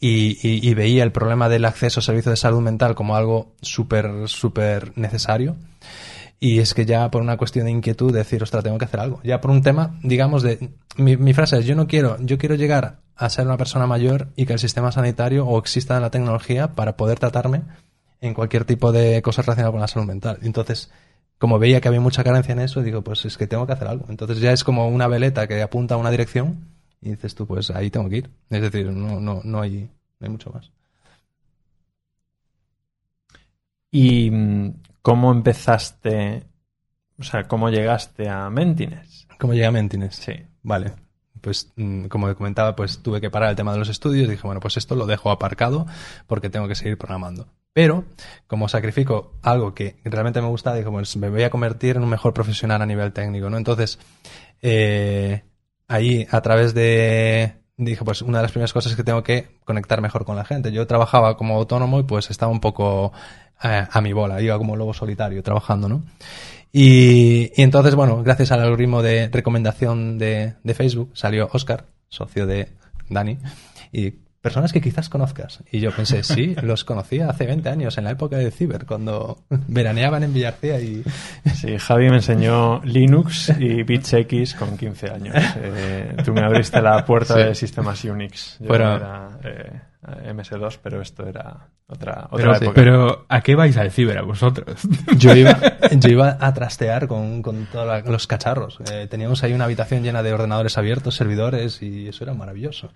y 0.01 0.75
veía 0.75 1.03
el 1.05 1.13
problema 1.13 1.49
del 1.51 1.65
acceso 1.67 2.01
a 2.01 2.03
servicios 2.03 2.33
de 2.33 2.37
salud 2.37 2.61
mental 2.63 2.95
como 2.95 3.15
algo 3.15 3.53
súper, 3.61 4.11
súper 4.29 4.93
necesario. 4.97 5.57
Y 6.41 6.59
es 6.61 6.73
que 6.75 6.87
ya 6.87 7.11
por 7.11 7.21
una 7.23 7.37
cuestión 7.37 7.67
de 7.67 7.73
inquietud 7.73 8.13
decir, 8.13 8.43
ostras, 8.43 8.65
tengo 8.65 8.79
que 8.79 8.87
hacer 8.87 9.01
algo. 9.01 9.21
Ya 9.23 9.41
por 9.41 9.51
un 9.51 9.63
tema, 9.63 9.99
digamos, 10.03 10.43
de... 10.43 10.71
Mi, 10.97 11.17
mi 11.17 11.35
frase 11.35 11.59
es, 11.59 11.67
yo 11.67 11.75
no 11.77 11.87
quiero, 11.87 12.17
yo 12.21 12.39
quiero 12.39 12.55
llegar 12.55 13.01
a 13.17 13.29
ser 13.29 13.47
una 13.47 13.59
persona 13.59 13.87
mayor 13.87 14.29
y 14.35 14.47
que 14.47 14.55
el 14.55 14.59
sistema 14.59 14.91
sanitario 14.93 15.47
o 15.47 15.59
exista 15.59 16.01
la 16.01 16.11
tecnología 16.11 16.75
para 16.75 16.97
poder 16.97 17.19
tratarme 17.19 17.63
en 18.21 18.35
cualquier 18.35 18.65
tipo 18.65 18.93
de 18.93 19.21
cosas 19.23 19.45
relacionadas 19.47 19.73
con 19.73 19.81
la 19.83 19.89
salud 19.89 20.07
mental. 20.07 20.39
Entonces, 20.43 20.91
como 21.43 21.59
veía 21.59 21.81
que 21.81 21.89
había 21.89 22.01
mucha 22.01 22.23
carencia 22.23 22.53
en 22.53 22.61
eso, 22.61 22.85
digo, 22.85 23.03
pues 23.03 23.25
es 23.25 23.37
que 23.37 23.49
tengo 23.49 23.67
que 23.67 23.73
hacer 23.73 23.89
algo. 23.89 24.07
Entonces 24.09 24.39
ya 24.39 24.53
es 24.53 24.63
como 24.63 24.87
una 24.87 25.09
veleta 25.09 25.49
que 25.49 25.61
apunta 25.61 25.97
a 25.97 25.99
una 25.99 26.13
dirección 26.13 26.69
y 27.01 27.11
dices 27.11 27.35
tú, 27.35 27.49
pues 27.49 27.69
ahí 27.73 27.91
tengo 27.91 28.09
que 28.09 28.19
ir. 28.19 28.31
Es 28.49 28.63
decir, 28.63 28.87
no, 28.93 29.19
no, 29.19 29.41
no, 29.43 29.61
hay, 29.61 29.91
no 30.21 30.25
hay 30.25 30.29
mucho 30.29 30.53
más. 30.53 30.71
¿Y 33.91 34.31
mm, 34.31 34.75
cómo 35.03 35.33
empezaste, 35.33 36.45
o 37.19 37.25
sea, 37.25 37.49
cómo 37.49 37.71
llegaste 37.71 38.29
a 38.29 38.49
Mentines? 38.49 39.27
¿Cómo 39.37 39.53
llegué 39.53 39.67
a 39.67 39.73
Mentines? 39.73 40.15
Sí. 40.15 40.35
Vale. 40.63 40.93
Pues 41.41 41.73
mm, 41.75 42.05
como 42.05 42.33
comentaba, 42.37 42.77
pues 42.77 43.03
tuve 43.03 43.21
que 43.21 43.31
parar 43.31 43.51
el 43.51 43.57
tema 43.57 43.73
de 43.73 43.81
los 43.81 43.89
estudios. 43.89 44.29
Dije, 44.29 44.47
bueno, 44.47 44.61
pues 44.61 44.77
esto 44.77 44.95
lo 44.95 45.07
dejo 45.07 45.33
aparcado 45.33 45.87
porque 46.29 46.51
tengo 46.51 46.69
que 46.69 46.77
seguir 46.77 46.97
programando. 46.97 47.49
Pero, 47.73 48.05
como 48.47 48.69
sacrifico 48.69 49.33
algo 49.43 49.75
que 49.75 49.97
realmente 50.05 50.43
me 50.43 50.49
gusta, 50.49 50.75
digo, 50.75 50.93
pues 50.93 51.17
me 51.17 51.31
voy 51.31 51.43
a 51.43 51.51
convertir 51.51 51.97
en 51.97 52.03
un 52.03 52.11
mejor 52.11 52.35
profesional 52.35 52.83
a 52.83 52.87
nivel 52.87 53.13
técnico, 53.13 53.49
¿no? 53.49 53.57
Entonces, 53.57 53.99
eh, 54.61 55.43
ahí, 55.89 56.27
a 56.31 56.41
través 56.43 56.75
de, 56.75 57.55
dije, 57.77 58.05
pues 58.05 58.23
una 58.23 58.39
de 58.39 58.43
las 58.43 58.53
primeras 58.53 58.73
cosas 58.73 58.93
es 58.93 58.97
que 58.97 59.05
tengo 59.05 59.23
que 59.23 59.59
conectar 59.65 60.01
mejor 60.03 60.25
con 60.25 60.37
la 60.37 60.45
gente. 60.45 60.71
Yo 60.73 60.87
trabajaba 60.87 61.37
como 61.37 61.57
autónomo 61.57 62.01
y 62.01 62.03
pues 62.03 62.31
estaba 62.31 62.53
un 62.53 62.61
poco 62.61 63.13
eh, 63.63 63.87
a 63.91 64.01
mi 64.01 64.13
bola, 64.13 64.41
iba 64.43 64.59
como 64.59 64.77
lobo 64.77 64.93
solitario 64.93 65.43
trabajando, 65.43 65.89
¿no? 65.89 66.05
Y, 66.73 67.53
y 67.55 67.63
entonces, 67.63 67.95
bueno, 67.95 68.23
gracias 68.23 68.53
al 68.53 68.61
algoritmo 68.61 69.03
de 69.03 69.29
recomendación 69.29 70.19
de, 70.19 70.55
de 70.63 70.75
Facebook 70.75 71.11
salió 71.15 71.49
Oscar, 71.53 71.87
socio 72.09 72.47
de 72.47 72.69
Dani, 73.09 73.39
y 73.93 74.15
personas 74.43 74.73
que 74.73 74.81
quizás 74.83 75.09
conozcas. 75.09 75.63
Y 75.71 75.81
yo 75.81 75.91
pensé, 75.93 76.23
sí, 76.23 76.55
los 76.63 76.85
conocía 76.85 77.29
hace 77.31 77.47
20 77.47 77.69
años, 77.71 77.97
en 77.97 78.05
la 78.05 78.11
época 78.11 78.37
de 78.37 78.51
Ciber, 78.51 78.85
cuando 78.85 79.39
veraneaban 79.69 80.23
en 80.25 80.35
Villarcea 80.35 80.81
y... 80.81 81.03
Sí, 81.55 81.79
Javi 81.79 82.11
me 82.11 82.17
enseñó 82.17 82.83
Linux 82.85 83.53
y 83.59 83.85
BitchX 83.85 84.55
con 84.55 84.77
15 84.77 85.11
años. 85.11 85.37
Eh, 85.57 86.17
tú 86.25 86.33
me 86.33 86.41
abriste 86.45 86.83
la 86.83 87.05
puerta 87.05 87.35
Sí. 87.35 87.41
de 87.41 87.55
sistemas 87.55 88.05
Unix. 88.05 88.57
Yo 88.59 88.75
era 88.75 89.39
eh, 89.45 89.81
MS2, 90.03 90.79
pero 90.83 91.01
esto 91.01 91.27
era 91.27 91.69
otra, 91.87 92.27
otra 92.31 92.37
Pero, 92.37 92.55
época. 92.57 92.73
pero, 92.75 93.27
¿a 93.29 93.41
qué 93.41 93.55
vais 93.55 93.77
al 93.77 93.93
ciber 93.93 94.19
a 94.19 94.23
vosotros? 94.23 94.81
Yo 95.17 95.35
iba, 95.35 95.57
yo 95.93 96.09
iba 96.09 96.37
a 96.41 96.53
trastear 96.55 97.07
con, 97.07 97.41
con 97.41 97.67
todos 97.67 98.05
los 98.07 98.27
cacharros. 98.27 98.79
Eh, 98.91 99.07
teníamos 99.09 99.45
ahí 99.45 99.53
una 99.53 99.65
habitación 99.65 100.03
llena 100.03 100.23
de 100.25 100.33
ordenadores 100.33 100.77
abiertos, 100.77 101.15
servidores, 101.15 101.83
y 101.83 102.09
eso 102.09 102.25
era 102.25 102.35
maravilloso. 102.35 102.93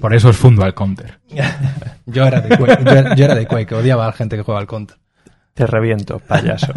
Por 0.00 0.14
eso 0.14 0.28
os 0.28 0.36
fundo 0.36 0.64
al 0.64 0.74
counter. 0.74 1.18
Yo 2.06 2.24
era 2.26 2.40
de 2.40 2.56
Quake, 2.56 2.84
yo 2.84 2.90
era, 2.90 3.14
yo 3.14 3.24
era 3.24 3.34
de 3.34 3.46
Quake, 3.46 3.74
odiaba 3.74 4.04
a 4.04 4.08
la 4.08 4.12
gente 4.12 4.36
que 4.36 4.42
juega 4.42 4.60
al 4.60 4.66
Counter. 4.66 4.96
Te 5.54 5.66
reviento, 5.66 6.18
payaso. 6.18 6.72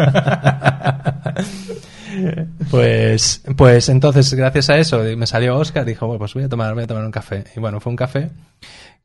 Pues, 2.71 3.43
pues 3.55 3.89
entonces, 3.89 4.33
gracias 4.33 4.69
a 4.69 4.77
eso, 4.77 5.03
me 5.17 5.27
salió 5.27 5.57
Oscar, 5.57 5.83
dijo, 5.85 6.05
bueno, 6.07 6.19
pues 6.19 6.33
voy 6.33 6.43
a 6.43 6.49
tomar, 6.49 6.73
voy 6.73 6.83
a 6.83 6.87
tomar 6.87 7.03
un 7.03 7.11
café. 7.11 7.43
Y 7.55 7.59
bueno, 7.59 7.79
fue 7.79 7.89
un 7.91 7.95
café 7.97 8.29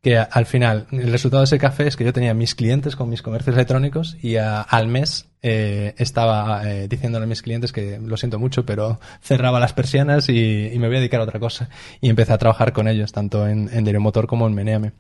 que 0.03 0.19
al 0.19 0.47
final 0.47 0.87
el 0.91 1.13
resultado 1.13 1.43
de 1.43 1.45
ese 1.45 1.59
café 1.59 1.87
es 1.87 1.97
que 1.97 2.05
yo 2.05 2.13
tenía 2.13 2.35
mis 2.35 2.57
clientes 2.57 2.97
con 2.97 3.09
mis 3.09 3.23
comercios 3.23 3.55
electrónicos 3.55 4.17
y 4.21 4.37
al 4.37 4.89
mes 4.89 5.29
eh, 5.43 5.95
estaba 5.97 6.69
eh, 6.69 6.89
diciéndole 6.89 7.25
a 7.25 7.29
mis 7.29 7.41
clientes 7.41 7.73
que 7.73 8.01
lo 8.01 8.17
siento 8.17 8.41
mucho, 8.41 8.67
pero 8.67 8.99
cerraba 9.21 9.61
las 9.61 9.73
persianas 9.73 10.29
y, 10.29 10.73
me 10.77 10.89
voy 10.89 10.97
a 10.97 11.01
dedicar 11.01 11.21
a 11.21 11.25
otra 11.25 11.39
cosa. 11.39 11.71
Y 12.01 12.11
empecé 12.11 12.33
a 12.33 12.39
trabajar 12.39 12.73
con 12.73 12.89
ellos, 12.89 13.13
tanto 13.13 13.47
en, 13.47 13.71
en 13.73 14.03
Motor 14.03 14.27
como 14.27 14.49
en 14.49 14.55
Meneame. 14.55 14.93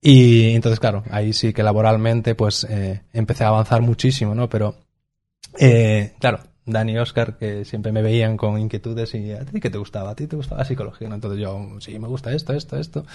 Y 0.00 0.54
entonces, 0.54 0.78
claro, 0.78 1.04
ahí 1.10 1.32
sí 1.32 1.52
que 1.52 1.62
laboralmente 1.62 2.34
pues 2.34 2.64
eh, 2.64 3.02
empecé 3.12 3.44
a 3.44 3.48
avanzar 3.48 3.80
muchísimo, 3.80 4.34
¿no? 4.34 4.48
Pero, 4.48 4.76
eh, 5.58 6.12
claro, 6.20 6.40
Dani 6.68 6.92
y 6.92 6.98
Oscar, 6.98 7.36
que 7.38 7.64
siempre 7.64 7.92
me 7.92 8.02
veían 8.02 8.36
con 8.36 8.58
inquietudes 8.58 9.14
y 9.14 9.32
a 9.32 9.44
ti 9.44 9.60
qué 9.60 9.70
te 9.70 9.78
gustaba, 9.78 10.10
a 10.10 10.14
ti 10.14 10.26
te 10.26 10.36
gustaba 10.36 10.64
psicología, 10.64 11.08
¿no? 11.08 11.14
Entonces 11.14 11.40
yo, 11.40 11.66
sí, 11.80 11.98
me 11.98 12.06
gusta 12.06 12.32
esto, 12.32 12.52
esto, 12.52 12.76
esto. 12.76 13.06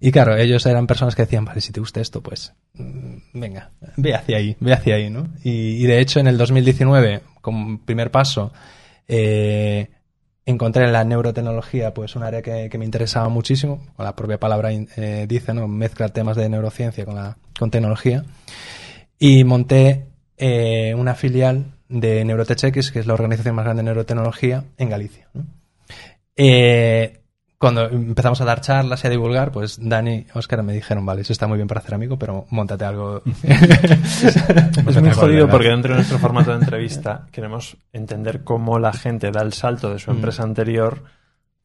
Y 0.00 0.10
claro, 0.10 0.36
ellos 0.36 0.64
eran 0.66 0.86
personas 0.86 1.14
que 1.14 1.22
decían, 1.22 1.44
vale, 1.44 1.60
si 1.60 1.72
te 1.72 1.80
gusta 1.80 2.00
esto, 2.00 2.22
pues 2.22 2.54
mm, 2.74 3.16
venga, 3.34 3.70
ve 3.96 4.14
hacia 4.14 4.38
ahí, 4.38 4.56
ve 4.58 4.72
hacia 4.72 4.94
ahí, 4.94 5.10
¿no? 5.10 5.28
Y, 5.44 5.84
de 5.84 6.00
hecho 6.00 6.18
en 6.18 6.28
el 6.28 6.38
2019, 6.38 7.20
como 7.42 7.78
primer 7.84 8.10
paso, 8.10 8.52
eh, 9.06 9.90
encontré 10.46 10.84
en 10.84 10.92
la 10.92 11.04
neurotecnología 11.04 11.92
pues 11.92 12.16
un 12.16 12.22
área 12.22 12.40
que, 12.40 12.68
que 12.70 12.78
me 12.78 12.86
interesaba 12.86 13.28
muchísimo, 13.28 13.86
con 13.96 14.04
la 14.04 14.16
propia 14.16 14.40
palabra 14.40 14.70
eh, 14.72 15.26
dice, 15.28 15.52
¿no? 15.52 15.68
Mezcla 15.68 16.08
temas 16.08 16.36
de 16.36 16.48
neurociencia 16.48 17.04
con, 17.04 17.16
la, 17.16 17.36
con 17.58 17.70
tecnología. 17.70 18.24
Y 19.18 19.44
monté 19.44 20.06
eh, 20.36 20.94
una 20.96 21.16
filial 21.16 21.77
de 21.88 22.24
NeuroTechX, 22.24 22.90
que 22.92 22.98
es 23.00 23.06
la 23.06 23.14
organización 23.14 23.54
más 23.54 23.64
grande 23.64 23.80
de 23.82 23.84
neurotecnología 23.86 24.64
en 24.76 24.90
Galicia. 24.90 25.28
Eh, 26.36 27.20
cuando 27.58 27.86
empezamos 27.86 28.40
a 28.40 28.44
dar 28.44 28.60
charlas 28.60 29.02
y 29.02 29.06
a 29.08 29.10
divulgar, 29.10 29.50
pues 29.50 29.78
Dani 29.82 30.14
y 30.14 30.26
Oscar 30.34 30.62
me 30.62 30.72
dijeron, 30.72 31.04
vale, 31.04 31.22
eso 31.22 31.32
está 31.32 31.48
muy 31.48 31.56
bien 31.56 31.66
para 31.66 31.80
hacer 31.80 31.94
amigo, 31.94 32.16
pero 32.16 32.46
montate 32.50 32.84
algo. 32.84 33.22
Es 34.86 35.00
muy 35.02 35.10
jodido 35.10 35.48
porque 35.48 35.68
dentro 35.68 35.90
de 35.92 35.96
nuestro 35.96 36.18
formato 36.18 36.50
de 36.52 36.58
entrevista 36.62 37.26
queremos 37.32 37.76
entender 37.92 38.44
cómo 38.44 38.78
la 38.78 38.92
gente 38.92 39.30
da 39.32 39.42
el 39.42 39.52
salto 39.52 39.92
de 39.92 39.98
su 39.98 40.10
Mm. 40.12 40.14
empresa 40.14 40.42
anterior 40.44 41.02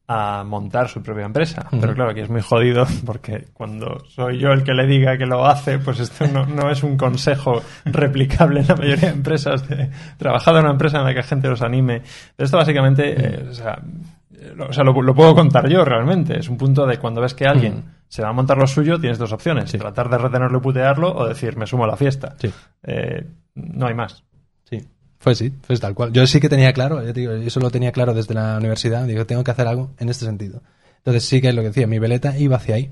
a 0.06 0.44
montar 0.44 0.88
su 0.88 1.02
propia 1.02 1.24
empresa. 1.24 1.66
Pero 1.70 1.94
claro, 1.94 2.10
aquí 2.10 2.20
es 2.20 2.28
muy 2.28 2.42
jodido 2.42 2.86
porque 3.06 3.46
cuando 3.52 4.04
soy 4.06 4.38
yo 4.38 4.50
el 4.50 4.62
que 4.62 4.74
le 4.74 4.86
diga 4.86 5.16
que 5.16 5.26
lo 5.26 5.46
hace, 5.46 5.78
pues 5.78 6.00
esto 6.00 6.26
no, 6.26 6.44
no 6.46 6.70
es 6.70 6.82
un 6.82 6.96
consejo 6.96 7.62
replicable 7.84 8.60
en 8.60 8.68
la 8.68 8.76
mayoría 8.76 9.08
de 9.08 9.14
empresas. 9.16 9.66
De, 9.68 9.90
trabajado 10.18 10.58
en 10.58 10.64
una 10.64 10.72
empresa 10.72 10.98
en 10.98 11.04
la 11.04 11.10
que 11.10 11.20
la 11.20 11.22
gente 11.22 11.48
los 11.48 11.62
anime. 11.62 12.02
Pero 12.36 12.44
esto 12.44 12.56
básicamente, 12.58 13.14
eh, 13.16 13.46
o 13.48 13.54
sea, 13.54 13.80
eh, 14.32 14.52
lo, 14.54 14.68
o 14.68 14.72
sea, 14.72 14.84
lo, 14.84 15.00
lo 15.00 15.14
puedo 15.14 15.34
contar 15.34 15.68
yo 15.68 15.84
realmente. 15.84 16.38
Es 16.38 16.48
un 16.48 16.58
punto 16.58 16.86
de 16.86 16.98
cuando 16.98 17.22
ves 17.22 17.34
que 17.34 17.46
alguien 17.46 17.84
se 18.08 18.22
va 18.22 18.28
a 18.28 18.32
montar 18.32 18.58
lo 18.58 18.66
suyo, 18.66 19.00
tienes 19.00 19.18
dos 19.18 19.32
opciones. 19.32 19.70
Sí. 19.70 19.78
Tratar 19.78 20.10
de 20.10 20.18
retenerlo 20.18 20.58
y 20.58 20.60
putearlo 20.60 21.14
o 21.14 21.26
decir, 21.26 21.56
me 21.56 21.66
sumo 21.66 21.84
a 21.84 21.88
la 21.88 21.96
fiesta. 21.96 22.34
Sí. 22.38 22.52
Eh, 22.82 23.26
no 23.54 23.86
hay 23.86 23.94
más. 23.94 24.22
Fue 25.24 25.34
sí, 25.34 25.54
fue 25.62 25.78
tal 25.78 25.94
cual. 25.94 26.12
Yo 26.12 26.26
sí 26.26 26.38
que 26.38 26.50
tenía 26.50 26.74
claro, 26.74 27.02
yo 27.02 27.14
te 27.14 27.20
digo, 27.20 27.32
eso 27.32 27.58
lo 27.58 27.70
tenía 27.70 27.92
claro 27.92 28.12
desde 28.12 28.34
la 28.34 28.58
universidad, 28.58 29.06
digo, 29.06 29.24
tengo 29.24 29.42
que 29.42 29.52
hacer 29.52 29.66
algo 29.66 29.90
en 29.98 30.10
este 30.10 30.26
sentido. 30.26 30.60
Entonces 30.98 31.24
sí 31.24 31.40
que 31.40 31.48
es 31.48 31.54
lo 31.54 31.62
que 31.62 31.68
decía, 31.68 31.86
mi 31.86 31.98
veleta 31.98 32.36
iba 32.36 32.56
hacia 32.56 32.74
ahí. 32.74 32.90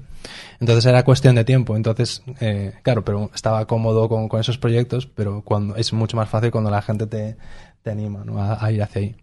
Entonces 0.58 0.86
era 0.86 1.02
cuestión 1.02 1.34
de 1.34 1.44
tiempo. 1.44 1.76
Entonces, 1.76 2.22
eh, 2.40 2.72
claro, 2.82 3.04
pero 3.04 3.30
estaba 3.34 3.66
cómodo 3.66 4.08
con, 4.08 4.30
con 4.30 4.40
esos 4.40 4.56
proyectos, 4.56 5.06
pero 5.06 5.42
cuando 5.42 5.76
es 5.76 5.92
mucho 5.92 6.16
más 6.16 6.26
fácil 6.26 6.50
cuando 6.50 6.70
la 6.70 6.80
gente 6.80 7.06
te, 7.06 7.36
te 7.82 7.90
anima 7.90 8.24
¿no? 8.24 8.38
a, 8.38 8.64
a 8.64 8.72
ir 8.72 8.82
hacia 8.82 9.02
ahí. 9.02 9.16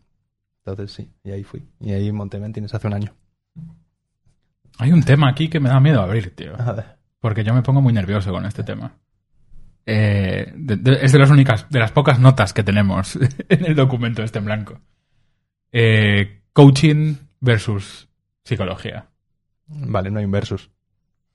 Entonces 0.63 0.91
sí, 0.95 1.09
y 1.23 1.31
ahí 1.31 1.43
fui. 1.43 1.67
Y 1.79 1.93
ahí 1.93 2.11
monté 2.11 2.37
Mentines 2.37 2.75
hace 2.75 2.85
un 2.85 2.93
año. 2.93 3.15
Hay 4.77 4.91
un 4.91 5.01
tema 5.01 5.29
aquí 5.31 5.49
que 5.49 5.59
me 5.59 5.69
da 5.69 5.79
miedo 5.79 5.99
abrir, 5.99 6.35
tío. 6.35 6.53
A 6.61 6.73
ver. 6.73 6.85
Porque 7.19 7.43
yo 7.43 7.55
me 7.55 7.63
pongo 7.63 7.81
muy 7.81 7.91
nervioso 7.91 8.31
con 8.31 8.45
este 8.45 8.63
tema. 8.63 8.99
Eh, 9.91 10.53
de- 10.55 10.75
de- 10.77 10.99
es 11.05 11.11
de 11.11 11.19
las 11.19 11.29
únicas, 11.31 11.65
de 11.69 11.79
las 11.79 11.91
pocas 11.91 12.19
notas 12.19 12.53
que 12.53 12.63
tenemos 12.63 13.17
en 13.49 13.65
el 13.65 13.75
documento 13.75 14.21
este 14.23 14.37
en 14.39 14.45
blanco. 14.45 14.79
Eh, 15.71 16.41
coaching 16.53 17.15
versus 17.39 18.07
psicología. 18.43 19.07
Vale, 19.67 20.11
no 20.11 20.19
hay 20.19 20.25
un 20.25 20.31
versus. 20.31 20.69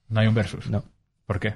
No 0.08 0.20
hay 0.20 0.26
un 0.28 0.34
versus. 0.34 0.68
No. 0.70 0.84
¿Por 1.26 1.40
qué? 1.40 1.54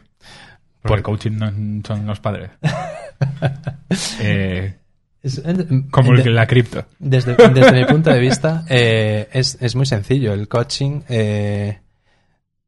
Porque 0.83 0.97
el 0.97 1.03
coaching 1.03 1.33
no 1.33 1.51
son 1.87 2.07
los 2.07 2.21
padres. 2.21 2.51
Eh, 4.21 4.75
Es- 5.23 5.43
como 5.91 6.15
el 6.15 6.35
la 6.35 6.47
cripto. 6.47 6.85
Desde, 6.99 7.35
desde 7.35 7.73
mi 7.73 7.85
punto 7.85 8.11
de 8.11 8.21
vista, 8.21 8.65
eh, 8.71 9.29
es, 9.33 9.59
es 9.61 9.75
muy 9.75 9.87
sencillo. 9.87 10.33
El 10.33 10.47
coaching, 10.49 11.03
eh, 11.09 11.81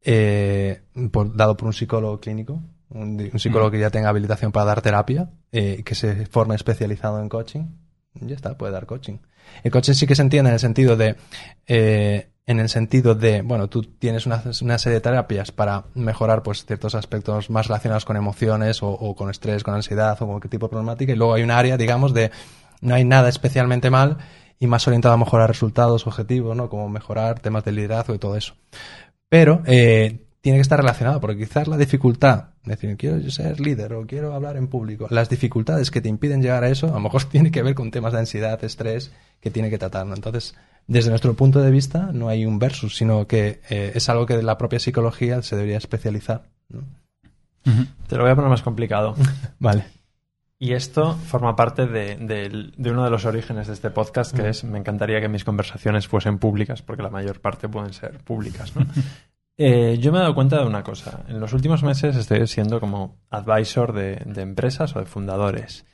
eh, 0.03 0.81
por- 1.11 1.35
dado 1.35 1.55
por 1.55 1.67
un 1.67 1.73
psicólogo 1.73 2.19
clínico, 2.19 2.61
un, 2.93 3.31
psicólogo 3.39 3.69
Mm. 3.69 3.71
que 3.71 3.79
ya 3.79 3.89
tenga 3.89 4.09
habilitación 4.09 4.51
para 4.51 4.65
dar 4.65 4.81
terapia, 4.81 5.29
eh, 5.51 5.83
que 5.83 5.95
se 5.95 6.25
forme 6.25 6.55
especializado 6.55 7.19
en 7.21 7.29
coaching, 7.29 7.65
ya 8.15 8.35
está, 8.35 8.57
puede 8.57 8.73
dar 8.73 8.85
coaching. 8.85 9.17
El 9.63 9.71
coaching 9.71 9.93
sí 9.93 10.07
que 10.07 10.15
se 10.15 10.21
entiende 10.21 10.49
en 10.49 10.53
el 10.53 10.59
sentido 10.59 10.95
de, 10.97 11.15
eh, 11.67 12.29
en 12.45 12.59
el 12.59 12.69
sentido 12.69 13.15
de, 13.15 13.41
bueno, 13.41 13.69
tú 13.69 13.83
tienes 13.83 14.25
una, 14.25 14.43
una 14.61 14.77
serie 14.77 14.95
de 14.95 15.01
terapias 15.01 15.51
para 15.51 15.85
mejorar 15.93 16.43
pues 16.43 16.65
ciertos 16.65 16.95
aspectos 16.95 17.49
más 17.49 17.67
relacionados 17.67 18.05
con 18.05 18.17
emociones 18.17 18.83
o, 18.83 18.89
o 18.89 19.15
con 19.15 19.29
estrés, 19.29 19.63
con 19.63 19.73
ansiedad 19.73 20.21
o 20.21 20.27
con 20.27 20.39
qué 20.39 20.49
tipo 20.49 20.67
de 20.67 20.71
problemática 20.71 21.13
y 21.13 21.15
luego 21.15 21.33
hay 21.33 21.43
un 21.43 21.51
área, 21.51 21.77
digamos, 21.77 22.13
de 22.13 22.31
no 22.81 22.95
hay 22.95 23.05
nada 23.05 23.29
especialmente 23.29 23.89
mal 23.89 24.17
y 24.59 24.67
más 24.67 24.87
orientado 24.87 25.13
a 25.13 25.17
mejorar 25.17 25.47
resultados, 25.47 26.05
objetivos, 26.05 26.55
¿no? 26.55 26.69
Como 26.69 26.89
mejorar 26.89 27.39
temas 27.39 27.63
de 27.63 27.71
liderazgo 27.71 28.13
y 28.13 28.19
todo 28.19 28.35
eso. 28.35 28.53
Pero 29.29 29.61
eh, 29.65 30.19
tiene 30.41 30.57
que 30.57 30.63
estar 30.63 30.79
relacionado, 30.79 31.21
porque 31.21 31.37
quizás 31.37 31.67
la 31.67 31.77
dificultad, 31.77 32.45
decir, 32.65 32.97
quiero 32.97 33.29
ser 33.29 33.59
líder 33.59 33.93
o 33.93 34.07
quiero 34.07 34.33
hablar 34.33 34.57
en 34.57 34.67
público, 34.67 35.07
las 35.11 35.29
dificultades 35.29 35.91
que 35.91 36.01
te 36.01 36.09
impiden 36.09 36.41
llegar 36.41 36.63
a 36.63 36.69
eso, 36.69 36.87
a 36.87 36.93
lo 36.93 36.99
mejor 36.99 37.23
tiene 37.31 37.51
que 37.51 37.61
ver 37.61 37.75
con 37.75 37.91
temas 37.91 38.13
de 38.13 38.19
ansiedad, 38.19 38.61
estrés, 38.63 39.11
que 39.39 39.51
tiene 39.51 39.69
que 39.69 39.77
tratar, 39.77 40.05
¿no? 40.05 40.15
Entonces, 40.15 40.55
desde 40.87 41.09
nuestro 41.09 41.35
punto 41.35 41.61
de 41.61 41.71
vista, 41.71 42.09
no 42.11 42.27
hay 42.27 42.45
un 42.45 42.57
versus, 42.57 42.97
sino 42.97 43.27
que 43.27 43.61
eh, 43.69 43.91
es 43.95 44.09
algo 44.09 44.25
que 44.25 44.41
la 44.41 44.57
propia 44.57 44.79
psicología 44.79 45.41
se 45.43 45.55
debería 45.55 45.77
especializar. 45.77 46.43
Te 48.07 48.15
lo 48.15 48.23
voy 48.23 48.31
a 48.31 48.35
poner 48.35 48.49
más 48.49 48.63
complicado. 48.63 49.15
Vale. 49.59 49.85
Y 50.57 50.73
esto 50.73 51.15
forma 51.15 51.55
parte 51.55 51.87
de 51.87 52.71
uno 52.77 53.03
de 53.03 53.09
los 53.09 53.25
orígenes 53.25 53.67
de 53.67 53.73
este 53.73 53.89
podcast, 53.89 54.35
que 54.35 54.49
es, 54.49 54.63
me 54.63 54.77
encantaría 54.77 55.19
que 55.19 55.27
mis 55.27 55.43
conversaciones 55.43 56.07
fuesen 56.07 56.37
públicas, 56.37 56.81
porque 56.83 57.01
la 57.01 57.09
mayor 57.09 57.39
parte 57.41 57.67
pueden 57.67 57.93
ser 57.93 58.19
públicas, 58.19 58.75
¿no? 58.75 58.85
Eh, 59.63 59.97
yo 59.99 60.11
me 60.11 60.17
he 60.17 60.21
dado 60.21 60.33
cuenta 60.33 60.59
de 60.59 60.65
una 60.65 60.81
cosa. 60.83 61.23
En 61.27 61.39
los 61.39 61.53
últimos 61.53 61.83
meses 61.83 62.15
estoy 62.15 62.47
siendo 62.47 62.79
como 62.79 63.19
advisor 63.29 63.93
de, 63.93 64.15
de 64.25 64.41
empresas 64.41 64.95
o 64.95 64.99
de 64.99 65.05
fundadores. 65.05 65.85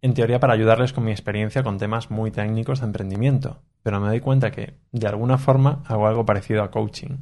En 0.00 0.14
teoría 0.14 0.40
para 0.40 0.54
ayudarles 0.54 0.92
con 0.92 1.04
mi 1.04 1.10
experiencia 1.10 1.62
con 1.62 1.76
temas 1.78 2.10
muy 2.10 2.30
técnicos 2.30 2.80
de 2.80 2.86
emprendimiento. 2.86 3.62
Pero 3.82 4.00
me 4.00 4.08
doy 4.08 4.20
cuenta 4.20 4.50
que 4.50 4.78
de 4.92 5.06
alguna 5.06 5.36
forma 5.38 5.82
hago 5.86 6.06
algo 6.06 6.24
parecido 6.24 6.62
a 6.62 6.70
coaching. 6.70 7.16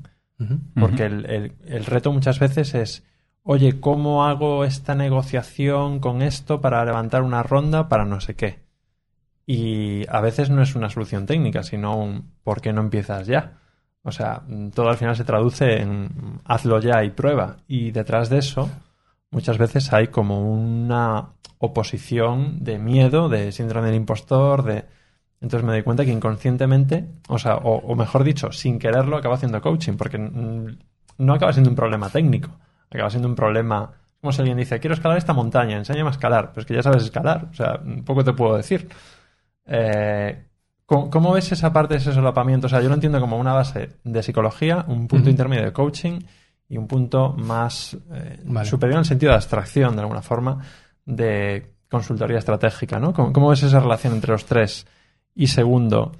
Porque 0.74 1.05
el, 1.07 1.26
el- 1.26 1.52
el 1.66 1.85
reto 1.87 2.12
muchas 2.12 2.38
veces 2.38 2.74
es, 2.74 3.05
oye, 3.42 3.81
¿cómo 3.81 4.26
hago 4.26 4.64
esta 4.64 4.94
negociación 4.94 5.98
con 5.98 6.22
esto 6.22 6.61
para 6.61 6.85
levantar 6.85 7.22
una 7.22 7.42
ronda 7.42 7.88
para 7.88 8.05
no 8.05 8.20
sé 8.20 8.37
qué? 8.37 8.61
Y 9.46 10.05
a 10.11 10.20
veces 10.20 10.50
no 10.50 10.61
es 10.62 10.74
una 10.74 10.90
solución 10.90 11.26
técnica, 11.26 11.62
sino 11.62 11.96
un 11.96 12.33
¿por 12.44 12.61
qué 12.61 12.72
no 12.72 12.83
empiezas 12.83 13.26
ya? 13.26 13.59
O 14.06 14.12
sea, 14.12 14.40
todo 14.72 14.88
al 14.88 14.96
final 14.96 15.16
se 15.16 15.24
traduce 15.24 15.82
en 15.82 16.40
hazlo 16.44 16.78
ya 16.78 17.02
y 17.02 17.10
prueba. 17.10 17.56
Y 17.66 17.90
detrás 17.90 18.30
de 18.30 18.38
eso, 18.38 18.70
muchas 19.32 19.58
veces 19.58 19.92
hay 19.92 20.06
como 20.06 20.48
una 20.48 21.30
oposición 21.58 22.62
de 22.62 22.78
miedo, 22.78 23.28
de 23.28 23.50
síndrome 23.50 23.88
del 23.88 23.96
impostor, 23.96 24.62
de... 24.62 24.84
Entonces 25.40 25.66
me 25.66 25.72
doy 25.72 25.82
cuenta 25.82 26.04
que 26.04 26.12
inconscientemente, 26.12 27.04
o 27.28 27.36
sea, 27.36 27.56
o, 27.56 27.96
mejor 27.96 28.22
dicho, 28.22 28.52
sin 28.52 28.78
quererlo, 28.78 29.16
acaba 29.16 29.34
haciendo 29.34 29.60
coaching, 29.60 29.94
porque 29.94 30.18
no 30.18 31.34
acaba 31.34 31.52
siendo 31.52 31.70
un 31.70 31.76
problema 31.76 32.08
técnico, 32.08 32.50
acaba 32.88 33.10
siendo 33.10 33.28
un 33.28 33.34
problema, 33.34 33.90
como 34.20 34.32
si 34.32 34.40
alguien 34.40 34.56
dice, 34.56 34.78
quiero 34.78 34.94
escalar 34.94 35.18
esta 35.18 35.32
montaña, 35.32 35.76
enséñame 35.76 36.10
a 36.10 36.12
escalar, 36.12 36.52
pero 36.54 36.64
que 36.64 36.74
ya 36.74 36.82
sabes 36.82 37.02
escalar, 37.02 37.48
o 37.50 37.54
sea, 37.54 37.80
poco 38.04 38.22
te 38.22 38.32
puedo 38.32 38.56
decir. 38.56 38.88
Eh, 39.66 40.46
¿cómo, 40.87 41.11
cómo 41.11 41.33
ves 41.33 41.53
esa 41.53 41.72
parte 41.72 41.94
de 41.94 42.01
ese 42.01 42.12
solapamiento? 42.12 42.66
O 42.66 42.70
sea, 42.70 42.81
yo 42.81 42.88
lo 42.88 42.94
entiendo 42.94 43.20
como 43.20 43.38
una 43.38 43.53
base 43.53 43.90
de 44.03 44.22
psicología, 44.22 44.85
un 44.88 45.07
punto 45.07 45.29
intermedio 45.29 45.64
de 45.64 45.72
coaching 45.72 46.20
y 46.68 46.79
un 46.79 46.87
punto 46.87 47.33
más 47.33 47.96
eh, 48.12 48.40
Vale. 48.44 48.68
superior 48.68 48.96
en 48.96 49.01
el 49.01 49.05
sentido 49.05 49.31
de 49.31 49.37
abstracción, 49.37 49.94
de 49.94 50.03
alguna 50.03 50.22
forma, 50.22 50.64
de 51.05 51.75
consultoría 51.90 52.38
estratégica, 52.38 52.99
¿no? 52.99 53.12
¿Cómo, 53.12 53.33
cómo 53.33 53.51
ves 53.51 53.62
esa 53.62 53.81
relación 53.81 54.14
entre 54.14 54.33
los 54.33 54.44
tres? 54.44 54.87
Y 55.35 55.49
segundo, 55.49 56.12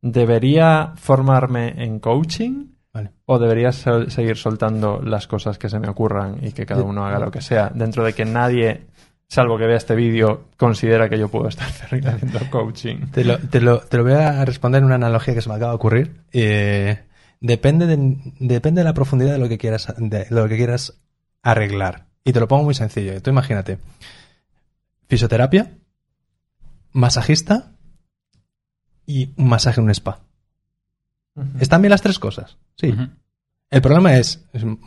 ¿debería 0.00 0.92
formarme 0.96 1.82
en 1.82 1.98
coaching 1.98 2.66
Vale. 2.92 3.10
o 3.26 3.38
debería 3.38 3.72
seguir 3.72 4.36
soltando 4.36 5.00
las 5.00 5.26
cosas 5.26 5.58
que 5.58 5.68
se 5.68 5.78
me 5.78 5.88
ocurran 5.88 6.38
y 6.42 6.52
que 6.52 6.66
cada 6.66 6.82
uno 6.82 7.04
haga 7.04 7.18
lo 7.18 7.30
que 7.30 7.40
sea, 7.40 7.70
dentro 7.74 8.04
de 8.04 8.14
que 8.14 8.24
nadie, 8.24 8.86
salvo 9.30 9.56
que 9.56 9.64
vea 9.66 9.76
este 9.76 9.94
vídeo, 9.94 10.48
considera 10.58 11.08
que 11.08 11.18
yo 11.18 11.28
puedo 11.28 11.48
estar 11.48 11.68
haciendo 11.80 12.40
coaching? 12.50 13.06
Te 13.12 13.24
lo, 13.24 13.38
te, 13.38 13.60
lo, 13.60 13.78
te 13.80 13.96
lo 13.96 14.02
voy 14.02 14.12
a 14.14 14.44
responder 14.44 14.80
en 14.80 14.86
una 14.86 14.96
analogía 14.96 15.32
que 15.34 15.40
se 15.40 15.48
me 15.48 15.54
acaba 15.54 15.70
de 15.72 15.76
ocurrir. 15.76 16.20
Eh, 16.32 17.04
Depende 17.42 17.86
de, 17.86 17.96
depende 18.38 18.82
de 18.82 18.84
la 18.84 18.92
profundidad 18.92 19.32
de 19.32 19.38
lo 19.38 19.48
que 19.48 19.56
quieras, 19.56 19.94
de 19.96 20.26
lo 20.28 20.46
que 20.46 20.58
quieras 20.58 21.00
arreglar. 21.42 22.04
Y 22.22 22.32
te 22.34 22.40
lo 22.40 22.46
pongo 22.48 22.64
muy 22.64 22.74
sencillo. 22.74 23.22
Tú 23.22 23.30
imagínate. 23.30 23.78
Fisioterapia, 25.08 25.72
masajista 26.92 27.72
y 29.06 29.32
un 29.38 29.48
masaje 29.48 29.80
en 29.80 29.84
un 29.86 29.90
spa. 29.90 30.20
¿Están 31.60 31.80
bien 31.80 31.90
las 31.92 32.02
tres 32.02 32.18
cosas? 32.18 32.58
Sí. 32.76 32.94
El 33.70 33.80
problema 33.80 34.16
es, 34.16 34.44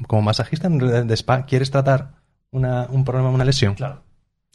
como 0.08 0.22
masajista 0.22 0.70
de 0.70 1.14
spa, 1.16 1.46
¿quieres 1.48 1.72
tratar 1.72 2.18
una- 2.52 2.86
un 2.90 3.04
problema, 3.04 3.30
una 3.32 3.46
lesión? 3.46 3.74
Claro. 3.74 4.03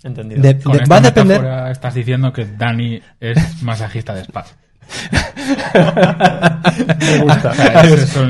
Entendido. 0.02 0.40
De- 0.42 0.58
Con 0.60 0.72
de- 0.76 0.82
esta 0.82 0.94
va 0.94 0.98
a 0.98 1.00
depender. 1.02 1.70
estás 1.72 1.94
diciendo 1.94 2.32
que 2.32 2.44
Dani 2.46 3.00
es 3.20 3.62
masajista 3.62 4.14
de 4.14 4.20
spa. 4.22 4.44
Me 6.98 7.18
gusta. 7.18 7.52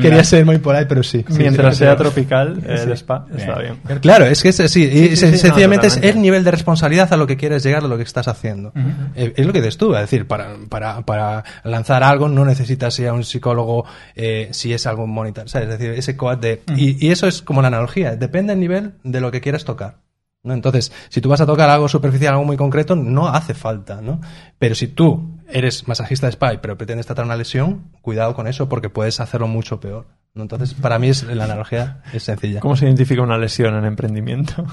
Quería 0.01 0.25
ser 0.25 0.45
muy 0.45 0.59
por 0.59 0.75
ahí, 0.75 0.87
pero 0.89 1.03
sí. 1.03 1.25
sí, 1.29 1.35
Mientras 1.39 1.77
sí, 1.77 1.85
sea 1.85 1.97
tropical, 1.97 2.61
el 2.67 2.93
spa 2.93 3.27
está 3.37 3.59
bien. 3.59 3.77
Claro, 4.01 4.25
es 4.27 4.43
que 4.43 4.49
es 4.51 4.57
sí, 4.57 4.65
sen- 4.65 5.15
sí, 5.17 5.39
sencillamente 5.39 5.87
no, 5.89 5.95
es 5.95 6.01
el 6.03 6.21
nivel 6.21 6.45
de 6.45 6.51
responsabilidad 6.51 7.13
a 7.13 7.17
lo 7.17 7.27
que 7.27 7.37
quieres 7.37 7.63
llegar, 7.63 7.85
a 7.85 7.89
lo 7.89 7.97
que 7.97 8.03
estás 8.03 8.29
haciendo. 8.29 8.73
Eh, 9.15 9.35
Es 9.37 9.47
lo 9.47 9.53
que 9.53 9.61
dices 9.61 9.79
tú, 9.79 9.95
es 9.95 10.01
decir, 10.01 10.27
para, 10.27 10.57
para, 10.69 11.03
para 11.03 11.45
lanzar 11.65 12.03
algo 12.03 12.29
no 12.29 12.45
necesitas 12.45 12.99
ir 12.99 13.09
a 13.09 13.13
un 13.13 13.25
psicólogo 13.25 13.85
eh, 14.17 14.49
si 14.53 14.73
es 14.73 14.87
algo 14.87 15.07
monitor, 15.07 15.49
¿sabes? 15.49 15.69
Es 15.69 15.79
decir, 15.79 15.95
ese 15.97 16.17
coad 16.17 16.39
de... 16.39 16.63
y, 16.77 17.05
y 17.07 17.11
eso 17.11 17.27
es 17.27 17.43
como 17.43 17.63
la 17.63 17.69
analogía, 17.69 18.17
depende 18.17 18.53
del 18.53 18.61
nivel 18.61 18.93
de 19.05 19.21
lo 19.21 19.31
que 19.31 19.41
quieras 19.41 19.65
tocar. 19.65 19.97
¿No? 20.43 20.55
Entonces, 20.55 20.93
si 21.09 21.21
tú 21.21 21.29
vas 21.29 21.41
a 21.41 21.47
tocar 21.47 21.69
algo 21.71 21.89
superficial, 21.89 22.35
algo 22.35 22.45
muy 22.45 22.57
concreto, 22.57 22.97
no 22.97 23.29
hace 23.29 23.55
falta, 23.55 24.01
¿no? 24.01 24.21
Pero 24.59 24.75
si 24.75 24.89
tú 24.89 25.39
eres 25.49 25.87
masajista 25.89 26.27
de 26.27 26.33
spa, 26.33 26.53
pero 26.61 26.77
pretendes 26.79 27.07
tratar 27.07 27.25
una 27.25 27.37
lesión, 27.37 27.93
cuidado 28.03 28.35
con 28.35 28.47
eso 28.47 28.69
porque 28.69 28.91
puedes 28.91 29.21
hacerlo 29.21 29.49
mucho 29.49 29.81
peor. 29.81 30.07
¿no? 30.35 30.43
Entonces, 30.43 30.75
para 30.75 30.99
mí 30.99 31.09
es, 31.09 31.25
la 31.25 31.45
analogía 31.45 32.03
es 32.13 32.23
sencilla. 32.23 32.61
¿Cómo 32.61 32.77
se 32.77 32.85
identifica 32.87 33.23
una 33.23 33.39
lesión 33.39 33.75
en 33.75 33.85
emprendimiento? 33.85 34.65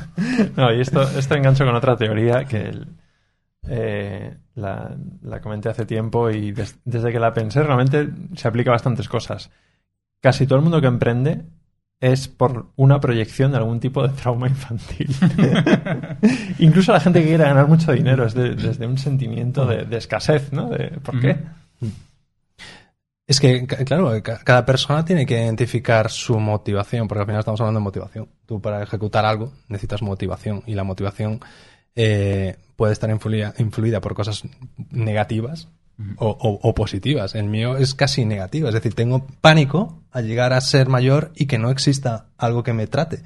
no, 0.56 0.72
y 0.74 0.80
esto, 0.80 1.02
esto 1.02 1.34
engancho 1.34 1.64
con 1.64 1.74
otra 1.74 1.96
teoría 1.96 2.44
que 2.44 2.72
eh, 3.68 4.36
la, 4.54 4.96
comenté 5.42 5.68
hace 5.68 5.86
tiempo 5.86 6.30
y 6.30 6.52
des- 6.52 6.78
desde 6.84 7.12
que 7.12 7.18
la 7.18 7.32
pensé 7.32 7.62
realmente 7.62 8.08
se 8.34 8.48
aplica 8.48 8.70
a 8.70 8.74
bastantes 8.74 9.08
cosas. 9.08 9.50
Casi 10.20 10.46
todo 10.46 10.58
el 10.58 10.62
mundo 10.62 10.80
que 10.80 10.86
emprende 10.86 11.44
es 12.00 12.28
por 12.28 12.66
una 12.76 13.00
proyección 13.00 13.52
de 13.52 13.58
algún 13.58 13.80
tipo 13.80 14.06
de 14.06 14.10
trauma 14.14 14.48
infantil. 14.48 15.14
Incluso 16.58 16.92
la 16.92 17.00
gente 17.00 17.20
que 17.20 17.28
quiere 17.28 17.44
ganar 17.44 17.68
mucho 17.68 17.92
dinero 17.92 18.26
es 18.26 18.34
de- 18.34 18.54
desde 18.54 18.86
un 18.86 18.98
sentimiento 18.98 19.66
de, 19.66 19.84
escasez, 19.96 20.52
¿no? 20.52 20.68
¿Por 21.02 21.20
qué? 21.20 21.36
Es 23.28 23.40
que, 23.40 23.66
claro, 23.66 24.12
ca- 24.22 24.38
cada 24.44 24.64
persona 24.64 25.04
tiene 25.04 25.26
que 25.26 25.34
identificar 25.42 26.10
su 26.10 26.38
motivación, 26.38 27.08
porque 27.08 27.20
al 27.20 27.26
final 27.26 27.40
estamos 27.40 27.60
hablando 27.60 27.80
de 27.80 27.84
motivación. 27.84 28.28
Tú 28.46 28.60
para 28.60 28.82
ejecutar 28.82 29.24
algo 29.24 29.52
necesitas 29.68 30.00
motivación 30.02 30.62
y 30.66 30.74
la 30.74 30.84
motivación 30.84 31.40
eh, 31.96 32.56
puede 32.76 32.92
estar 32.92 33.10
influida 33.10 34.00
por 34.00 34.14
cosas 34.14 34.44
negativas 34.90 35.68
o, 36.18 36.74
positivas. 36.74 37.34
El 37.34 37.44
mío 37.44 37.76
es 37.76 37.94
casi 37.94 38.24
negativo, 38.24 38.68
es 38.68 38.74
decir, 38.74 38.94
tengo 38.94 39.26
pánico 39.40 40.02
a 40.10 40.20
llegar 40.20 40.52
a 40.52 40.60
ser 40.60 40.88
mayor 40.88 41.32
y 41.34 41.46
que 41.46 41.58
no 41.58 41.70
exista 41.70 42.26
algo 42.36 42.62
que 42.62 42.72
me 42.72 42.86
trate. 42.86 43.22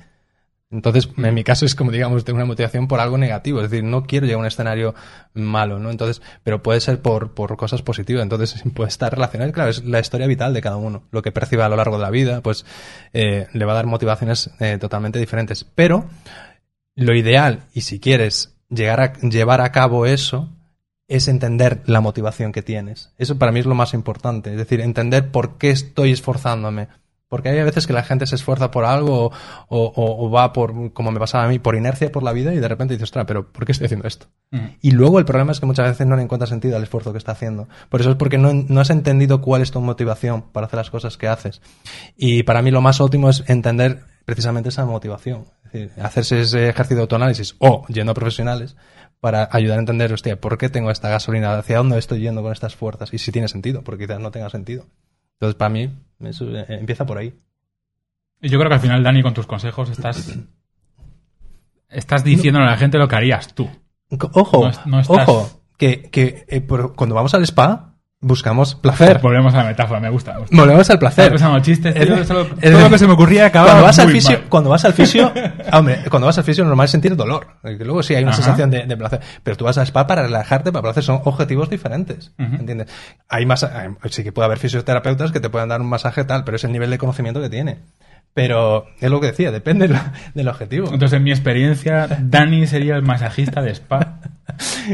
Entonces, 0.73 1.09
en 1.17 1.35
mi 1.35 1.43
caso 1.43 1.67
es 1.67 1.75
como, 1.75 1.91
digamos, 1.91 2.25
tengo 2.25 2.37
una 2.37 2.47
motivación 2.47 2.87
por 2.87 3.01
algo 3.01 3.19
negativo, 3.19 3.61
es 3.61 3.69
decir, 3.69 3.83
no 3.83 4.05
quiero 4.05 4.27
llegar 4.27 4.39
a 4.39 4.41
un 4.43 4.47
escenario 4.47 4.95
malo, 5.35 5.81
¿no? 5.81 5.91
Entonces, 5.91 6.23
pero 6.45 6.63
puede 6.63 6.81
ser 6.81 7.03
por, 7.03 7.35
por 7.35 7.57
cosas 7.57 7.83
positivas, 7.83 8.23
entonces 8.23 8.63
puede 8.75 8.89
estar 8.89 9.13
relacionado, 9.13 9.51
claro, 9.51 9.71
es 9.71 9.85
la 9.85 9.99
historia 9.99 10.29
vital 10.29 10.55
de 10.55 10.61
cada 10.61 10.77
uno, 10.77 11.03
lo 11.11 11.23
que 11.23 11.33
perciba 11.33 11.67
a 11.67 11.69
lo 11.69 11.75
largo 11.75 11.97
de 11.97 12.03
la 12.03 12.11
vida, 12.11 12.41
pues 12.41 12.65
eh, 13.13 13.49
le 13.53 13.65
va 13.65 13.73
a 13.73 13.77
dar 13.77 13.87
motivaciones 13.87 14.51
eh, 14.61 14.79
totalmente 14.79 15.19
diferentes. 15.19 15.65
Pero 15.65 16.05
lo 16.95 17.17
ideal, 17.17 17.65
y 17.75 17.81
si 17.81 17.99
quieres 17.99 18.55
llegar 18.69 19.01
a 19.01 19.13
llevar 19.15 19.61
a 19.61 19.73
cabo 19.73 20.07
eso, 20.07 20.51
es 21.11 21.29
entender 21.29 21.83
la 21.85 22.01
motivación 22.01 22.53
que 22.53 22.63
tienes. 22.63 23.13
Eso 23.19 23.37
para 23.39 23.53
mí 23.53 23.61
es 23.61 23.67
lo 23.67 23.75
más 23.75 23.93
importante, 23.93 24.51
es 24.53 24.57
decir, 24.57 24.81
entender 24.81 25.31
por 25.31 25.59
qué 25.59 25.69
estoy 25.71 26.13
esforzándome. 26.13 26.89
Porque 27.29 27.49
hay 27.49 27.63
veces 27.63 27.87
que 27.87 27.93
la 27.93 28.03
gente 28.03 28.27
se 28.27 28.35
esfuerza 28.35 28.73
por 28.73 28.85
algo 28.85 29.27
o, 29.27 29.33
o- 29.69 30.27
o 30.27 30.31
va 30.33 30.53
por, 30.53 30.93
como 30.93 31.13
me 31.13 31.21
pasaba 31.21 31.45
a 31.45 31.49
mí, 31.49 31.61
por 31.61 31.77
inercia 31.77 32.11
por 32.11 32.25
la 32.25 32.33
vida 32.33 32.53
y 32.53 32.59
de 32.59 32.67
repente 32.67 32.95
dices, 32.95 33.05
ostras, 33.05 33.25
pero 33.25 33.53
¿por 33.53 33.65
qué 33.67 33.71
estoy 33.71 33.85
haciendo 33.85 34.09
esto? 34.09 34.27
Ujú. 34.51 34.65
Y 34.83 34.91
luego 34.91 35.21
el 35.21 35.25
problema 35.25 35.53
es 35.53 35.61
que 35.61 35.67
muchas 35.67 35.87
veces 35.91 36.09
no 36.09 36.17
le 36.17 36.23
encuentras 36.23 36.49
sentido 36.51 36.77
al 36.77 36.83
esfuerzo 36.83 37.13
que 37.13 37.19
está 37.19 37.31
haciendo. 37.33 37.69
Por 37.89 38.01
eso 38.01 38.11
es 38.11 38.17
porque 38.17 38.37
no, 38.37 38.53
no 38.53 38.81
has 38.81 38.91
entendido 38.91 39.41
cuál 39.43 39.63
es 39.63 39.71
tu 39.71 39.81
motivación 39.81 40.43
para 40.51 40.67
hacer 40.67 40.79
las 40.79 40.91
cosas 40.91 41.17
que 41.17 41.29
haces. 41.29 41.61
Y 42.17 42.43
para 42.43 42.63
mí 42.63 42.73
lo 42.73 42.81
más 42.81 43.01
óptimo 43.01 43.31
es 43.31 43.45
entender 43.47 44.01
precisamente 44.25 44.71
esa 44.71 44.85
motivación. 44.85 45.45
Es 45.67 45.73
decir, 45.73 46.03
hacerse 46.03 46.41
ese 46.41 46.69
ejercicio 46.69 46.97
de 46.97 47.03
autoanálisis 47.03 47.55
o 47.61 47.87
yendo 47.87 48.11
a 48.11 48.15
profesionales 48.17 48.75
para 49.21 49.49
ayudar 49.53 49.77
a 49.79 49.81
entender, 49.81 50.13
hostia, 50.13 50.41
¿por 50.41 50.57
qué 50.59 50.69
tengo 50.69 50.91
esta 50.91 51.09
gasolina? 51.11 51.59
¿Hacia 51.59 51.79
dónde 51.79 51.99
estoy 51.99 52.21
yendo 52.21 52.43
con 52.43 52.53
estas 52.53 52.75
fuerzas? 52.75 53.13
Y 53.13 53.19
si 53.19 53.31
tiene 53.33 53.49
sentido, 53.49 53.83
porque 53.83 54.07
quizás 54.07 54.21
no 54.21 54.31
tenga 54.31 54.49
sentido. 54.51 54.87
Entonces, 55.35 55.55
para 55.57 55.69
mí, 55.69 55.91
eso 56.21 56.47
eh, 56.57 56.65
empieza 56.69 57.05
por 57.07 57.19
ahí. 57.19 57.35
Y 58.41 58.49
yo 58.49 58.59
creo 58.59 58.69
que 58.71 58.75
al 58.77 58.81
final, 58.81 59.03
Dani, 59.03 59.23
con 59.23 59.35
tus 59.35 59.47
consejos 59.47 59.91
estás. 59.91 60.39
Estás 61.89 62.23
diciéndole 62.25 62.67
a 62.67 62.71
la 62.71 62.77
gente 62.77 62.99
lo 62.99 63.09
que 63.09 63.17
harías 63.17 63.55
tú. 63.55 63.69
Ojo, 64.33 64.63
No 64.65 64.69
es- 64.71 64.87
no 64.87 65.01
estás- 65.01 65.29
ojo, 65.29 65.63
que, 65.77 66.03
que 66.11 66.45
eh, 66.49 66.61
por- 66.61 66.95
cuando 66.95 67.15
vamos 67.15 67.35
al 67.35 67.43
spa, 67.45 67.90
buscamos 68.23 68.75
placer. 68.75 69.19
Volvemos 69.23 69.55
a 69.55 69.59
la 69.59 69.65
metáfora, 69.65 69.99
me 69.99 70.11
gusta. 70.11 70.35
me 70.35 70.41
gusta. 70.41 70.57
Volvemos 70.57 70.91
al 70.91 70.99
placer. 70.99 71.33
chistes, 71.63 71.95
tío, 71.95 72.15
Es- 72.17 72.29
solo- 72.29 72.47
es- 72.61 72.71
todo 72.73 72.81
lo 72.83 72.91
que 72.91 72.99
se 72.99 73.07
me 73.07 73.13
ocurría 73.15 73.51
cuando 73.51 73.83
vas 73.83 73.99
al 73.99 74.11
fisio, 74.11 74.41
cuando 74.49 74.71
vas 74.71 74.85
al 74.85 74.93
fisio, 74.93 75.33
hombre, 75.73 76.01
cuando 76.11 76.27
vas 76.27 76.37
al 76.39 76.45
fisio 76.45 76.65
normal 76.65 76.85
es 76.85 76.91
sentir 76.91 77.17
dolor. 77.17 77.47
Que 77.63 77.85
luego 77.85 78.03
sí 78.03 78.15
hay 78.15 78.23
una 78.23 78.33
Ajá. 78.33 78.43
sensación 78.43 78.71
de, 78.71 78.85
de 78.87 78.97
placer. 78.97 79.21
Pero 79.43 79.57
tú 79.57 79.65
vas 79.65 79.79
al 79.79 79.87
spa 79.87 80.07
para 80.07 80.23
relajarte, 80.23 80.71
para 80.73 80.83
placer. 80.83 81.03
Son 81.03 81.21
objetivos 81.25 81.71
diferentes. 81.71 82.33
Ujú. 82.39 82.55
¿Entiendes? 82.57 82.89
Hay 83.29 83.47
más, 83.47 83.67
sí 84.11 84.23
que 84.23 84.33
puede 84.33 84.47
haber 84.47 84.59
fisioterapeutas 84.59 85.33
que 85.33 85.41
te 85.41 85.49
puedan 85.49 85.69
dar 85.71 85.81
un 85.81 85.89
masaje 85.89 86.25
tal, 86.25 86.45
pero 86.45 86.57
es 86.57 86.65
el 86.65 86.73
nivel 86.73 86.91
de 86.91 86.99
conocimiento 86.99 87.41
que 87.41 87.49
tiene. 87.49 87.81
Pero 88.33 88.87
es 89.01 89.11
lo 89.11 89.21
que 89.21 89.29
decía, 89.29 89.51
depende 89.51 89.89
del, 89.89 89.99
del 90.35 90.49
objetivo. 90.49 90.85
Entonces, 90.93 91.17
en 91.17 91.25
mi 91.25 91.31
experiencia, 91.31 92.07
Dani 92.23 92.67
sería 92.67 92.95
el 92.95 93.03
masajista 93.03 93.61
de 93.61 93.73
spa 93.73 94.21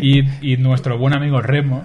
y, 0.01 0.23
y 0.41 0.57
nuestro 0.57 0.99
buen 0.99 1.15
amigo 1.15 1.41
Remo 1.43 1.85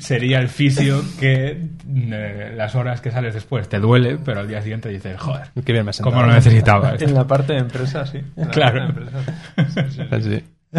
sería 0.00 0.38
el 0.38 0.48
fisio 0.48 1.02
que 1.18 1.60
eh, 1.88 2.52
las 2.56 2.74
horas 2.74 3.00
que 3.00 3.10
sales 3.10 3.34
después 3.34 3.68
te 3.68 3.78
duele, 3.80 4.18
pero 4.24 4.40
al 4.40 4.48
día 4.48 4.62
siguiente 4.62 4.88
dices, 4.88 5.18
joder, 5.20 5.48
Qué 5.64 5.72
bien 5.72 5.84
me 5.84 5.92
cómo 6.02 6.22
lo 6.22 6.32
necesitaba. 6.32 6.92
esto". 6.92 7.04
En 7.08 7.14
la 7.14 7.26
parte 7.26 7.52
de 7.54 7.58
empresa, 7.60 8.06
sí. 8.06 8.18
En 8.18 8.44
la 8.46 8.50
Claro. 8.50 8.86
parte 8.86 9.00
de 9.00 9.08
empresa. 9.08 9.88
Sí, 9.90 10.20
sí, 10.22 10.22
sí. 10.22 10.44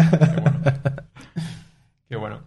Qué 2.08 2.16
bueno. 2.16 2.40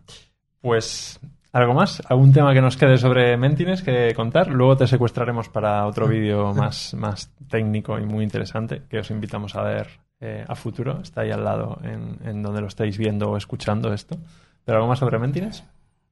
Pues, 0.62 1.20
¿algo 1.54 1.74
más? 1.74 2.02
¿Algún 2.10 2.34
tema 2.34 2.54
que 2.54 2.62
nos 2.62 2.76
quede 2.78 2.98
sobre 2.98 3.38
Mentines 3.38 3.82
que 3.82 4.14
contar? 4.16 4.50
Luego 4.50 4.76
te 4.78 4.88
secuestraremos 4.88 5.48
para 5.50 5.86
otro 5.88 6.08
vídeo 6.08 6.54
más, 6.56 6.94
más 6.96 7.32
técnico 7.50 7.98
y 8.00 8.06
muy 8.06 8.24
interesante 8.24 8.82
que 8.90 9.00
os 9.00 9.10
invitamos 9.12 9.56
a 9.56 9.62
ver 9.64 9.88
eh, 10.20 10.44
a 10.48 10.56
futuro. 10.56 11.00
Está 11.02 11.22
ahí 11.22 11.32
al 11.32 11.44
lado 11.44 11.80
en, 11.84 12.18
en 12.28 12.42
donde 12.44 12.62
lo 12.62 12.68
estáis 12.68 12.98
viendo 12.98 13.30
o 13.32 13.38
escuchando 13.38 13.94
esto. 13.94 14.18
¿Pero 14.66 14.78
algo 14.78 14.90
más 14.90 15.00
sobre 15.00 15.20
Mentines? 15.20 15.64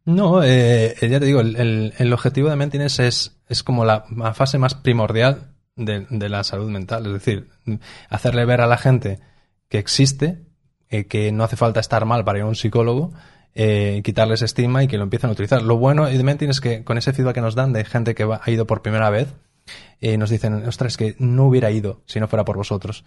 No, 0.06 0.42
eh, 0.44 0.96
ya 1.02 1.20
te 1.20 1.26
digo, 1.26 1.42
el, 1.42 1.56
el- 1.58 1.94
el 1.98 2.14
objetivo 2.14 2.50
de 2.50 2.56
Mentines 2.56 3.00
es, 3.00 3.40
es 3.48 3.64
como 3.64 3.86
la, 3.86 4.06
la 4.16 4.34
fase 4.34 4.58
más 4.58 4.74
primordial 4.76 5.54
de, 5.76 6.06
de 6.10 6.30
la 6.30 6.44
salud 6.44 6.70
mental. 6.70 7.06
Es 7.06 7.14
decir, 7.14 7.50
hacerle 8.10 8.46
ver 8.46 8.62
a 8.62 8.68
la 8.68 8.78
gente 8.78 9.20
que 9.70 9.78
existe, 9.78 10.40
eh, 10.90 11.06
que 11.06 11.32
no 11.32 11.44
hace 11.44 11.56
falta 11.56 11.80
estar 11.80 12.04
mal 12.06 12.26
para 12.26 12.40
ir 12.40 12.44
a 12.44 12.48
un 12.48 12.56
psicólogo, 12.56 13.14
eh, 13.56 14.02
quitarles 14.04 14.42
estigma 14.42 14.84
y 14.84 14.88
que 14.88 14.98
lo 14.98 15.04
empiecen 15.04 15.30
a 15.30 15.34
utilizar. 15.34 15.62
Lo 15.62 15.78
bueno 15.78 16.06
de 16.06 16.24
Mentines 16.24 16.58
es 16.58 16.62
que 16.62 16.84
con 16.84 16.98
ese 16.98 17.14
feedback 17.14 17.36
que 17.36 17.42
nos 17.42 17.56
dan 17.56 17.74
de 17.74 17.84
gente 17.86 18.16
que 18.16 18.26
va- 18.26 18.42
ha 18.44 18.52
ido 18.52 18.66
por 18.68 18.82
primera 18.82 19.10
vez, 19.10 19.34
eh, 20.00 20.18
nos 20.18 20.30
dicen, 20.30 20.54
ostras, 20.68 20.98
que 20.98 21.16
no 21.20 21.46
hubiera 21.46 21.70
ido 21.72 22.02
si 22.06 22.20
no 22.20 22.28
fuera 22.28 22.44
por 22.46 22.58
vosotros. 22.58 23.04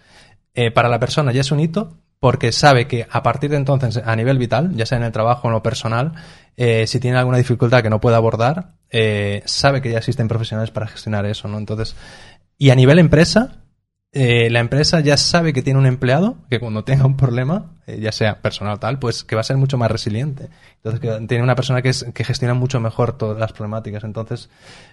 Eh, 0.54 0.70
para 0.70 0.88
la 0.88 1.00
persona 1.00 1.33
ya 1.33 1.40
es 1.40 1.50
un 1.50 1.61
hito 1.61 1.98
porque 2.20 2.52
sabe 2.52 2.87
que 2.87 3.07
a 3.11 3.22
partir 3.22 3.50
de 3.50 3.57
entonces, 3.57 4.00
a 4.04 4.16
nivel 4.16 4.38
vital, 4.38 4.72
ya 4.74 4.87
sea 4.87 4.96
en 4.98 5.04
el 5.04 5.12
trabajo 5.12 5.42
o 5.46 5.50
en 5.50 5.54
lo 5.54 5.62
personal, 5.62 6.12
eh, 6.57 6.87
si 6.87 7.00
tiene 7.00 7.18
alguna 7.18 7.38
dificultad 7.38 7.83
que 7.83 7.90
no 7.90 8.00
pueda 8.00 8.16
abordar, 8.16 8.76
eh, 8.90 9.42
sabe 9.44 9.83
que 9.83 9.90
ya 9.90 9.98
existen 9.98 10.28
profesionales 10.28 10.70
para 10.70 10.87
gestionar 10.87 11.26
eso, 11.26 11.48
¿no? 11.48 11.59
Entonces, 11.59 11.96
y 12.57 12.70
a 12.70 12.76
nivel 12.76 12.98
empresa, 13.00 13.63
eh, 14.16 14.48
la 14.48 14.61
empresa 14.61 15.00
ya 15.00 15.16
sabe 15.16 15.53
que 15.53 15.61
tiene 15.61 15.81
un 15.81 15.87
empleado 15.87 16.37
que 16.48 16.61
cuando 16.61 16.85
tenga 16.85 17.05
un 17.05 17.16
problema, 17.16 17.72
eh, 17.88 17.98
ya 18.00 18.12
sea 18.12 18.40
personal 18.40 18.74
o 18.74 18.79
tal, 18.79 19.00
pues 19.00 19.24
que 19.24 19.35
va 19.35 19.40
a 19.40 19.44
ser 19.44 19.57
mucho 19.57 19.77
más 19.77 19.90
resiliente. 19.90 20.50
Entonces, 20.77 21.00
que 21.00 21.27
tiene 21.27 21.42
una 21.42 21.57
persona 21.57 21.83
que, 21.83 21.88
es, 21.88 22.05
que 22.14 22.22
gestiona 22.22 22.55
mucho 22.55 22.79
mejor 22.79 23.18
todas 23.18 23.40
las 23.40 23.53
problemáticas. 23.53 24.05
Entonces, 24.05 24.50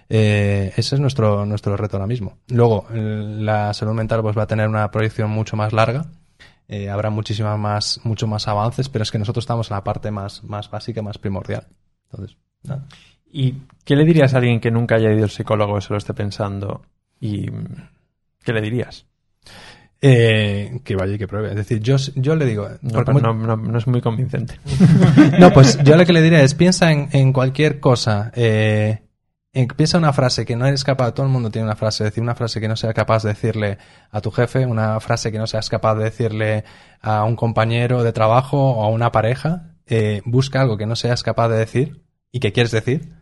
eh, 0.08 0.72
ese 0.76 0.96
es 0.96 1.00
nuestro, 1.00 1.46
nuestro 1.46 1.76
reto 1.76 1.98
ahora 1.98 2.08
mismo. 2.08 2.38
Luego, 2.48 2.88
la 2.90 3.72
salud 3.74 3.94
mental 3.94 4.22
pues 4.22 4.36
va 4.36 4.42
a 4.42 4.46
tener 4.48 4.66
una 4.68 4.90
proyección 4.90 5.30
mucho 5.30 5.56
más 5.56 5.72
larga. 5.72 6.06
Eh, 6.66 6.90
habrá 6.90 7.10
muchísimas 7.10 7.56
más, 7.56 8.00
mucho 8.02 8.26
más 8.26 8.48
avances, 8.48 8.88
pero 8.88 9.04
es 9.04 9.12
que 9.12 9.20
nosotros 9.20 9.44
estamos 9.44 9.70
en 9.70 9.76
la 9.76 9.84
parte 9.84 10.10
más, 10.10 10.42
más 10.42 10.68
básica, 10.68 11.00
más 11.00 11.18
primordial. 11.18 11.68
Entonces. 12.10 12.36
¿Y 13.30 13.54
qué 13.84 13.94
le 13.94 14.04
dirías 14.04 14.34
a 14.34 14.38
alguien 14.38 14.58
que 14.58 14.72
nunca 14.72 14.96
haya 14.96 15.12
ido 15.12 15.22
al 15.22 15.30
psicólogo 15.30 15.78
y 15.78 15.80
se 15.80 15.92
lo 15.92 15.98
esté 15.98 16.12
pensando? 16.12 16.82
¿Y 17.20 17.46
qué 18.42 18.52
le 18.52 18.60
dirías? 18.60 19.06
Eh, 20.04 20.80
que 20.84 20.96
vaya 20.96 21.14
y 21.14 21.18
que 21.18 21.28
pruebe. 21.28 21.50
Es 21.50 21.54
decir, 21.54 21.78
yo, 21.80 21.94
yo 22.16 22.34
le 22.34 22.44
digo... 22.44 22.68
No, 22.82 23.04
pero 23.04 23.20
no, 23.20 23.32
no- 23.34 23.56
no 23.56 23.78
es 23.78 23.86
muy 23.86 24.00
convincente. 24.00 24.54
No, 25.38 25.52
pues 25.52 25.78
yo 25.84 25.96
lo 25.96 26.04
que 26.04 26.12
le 26.12 26.20
diría 26.22 26.42
es 26.42 26.54
piensa 26.54 26.90
en, 26.90 27.08
en 27.12 27.32
cualquier 27.32 27.78
cosa. 27.78 28.32
eh, 28.34 29.02
en- 29.52 29.68
piensa 29.68 29.98
una 29.98 30.12
frase 30.12 30.44
que 30.44 30.56
no 30.56 30.66
eres 30.66 30.82
capaz, 30.82 31.12
todo 31.12 31.24
el 31.26 31.32
mundo 31.32 31.50
tiene 31.50 31.66
una 31.66 31.76
frase, 31.76 32.02
es 32.04 32.10
decir, 32.10 32.22
una 32.22 32.34
frase 32.34 32.60
que 32.60 32.66
no 32.68 32.74
seas 32.74 32.94
capaz 32.94 33.22
de 33.22 33.28
decirle 33.28 33.78
a 34.10 34.20
tu 34.20 34.32
jefe, 34.32 34.66
una 34.66 34.98
frase 34.98 35.30
que 35.30 35.38
no 35.38 35.46
seas 35.46 35.68
capaz 35.68 35.94
de 35.94 36.04
decirle 36.04 36.64
a 37.00 37.22
un 37.24 37.36
compañero 37.36 38.02
de 38.02 38.12
trabajo 38.12 38.58
o 38.72 38.82
a 38.84 38.88
una 38.88 39.12
pareja. 39.12 39.74
eh, 39.86 40.20
busca 40.24 40.60
algo 40.62 40.76
que 40.76 40.86
no 40.86 40.96
seas 40.96 41.22
capaz 41.22 41.48
de 41.48 41.58
decir 41.58 42.02
y 42.32 42.40
que 42.40 42.52
quieres 42.52 42.72
decir. 42.72 43.12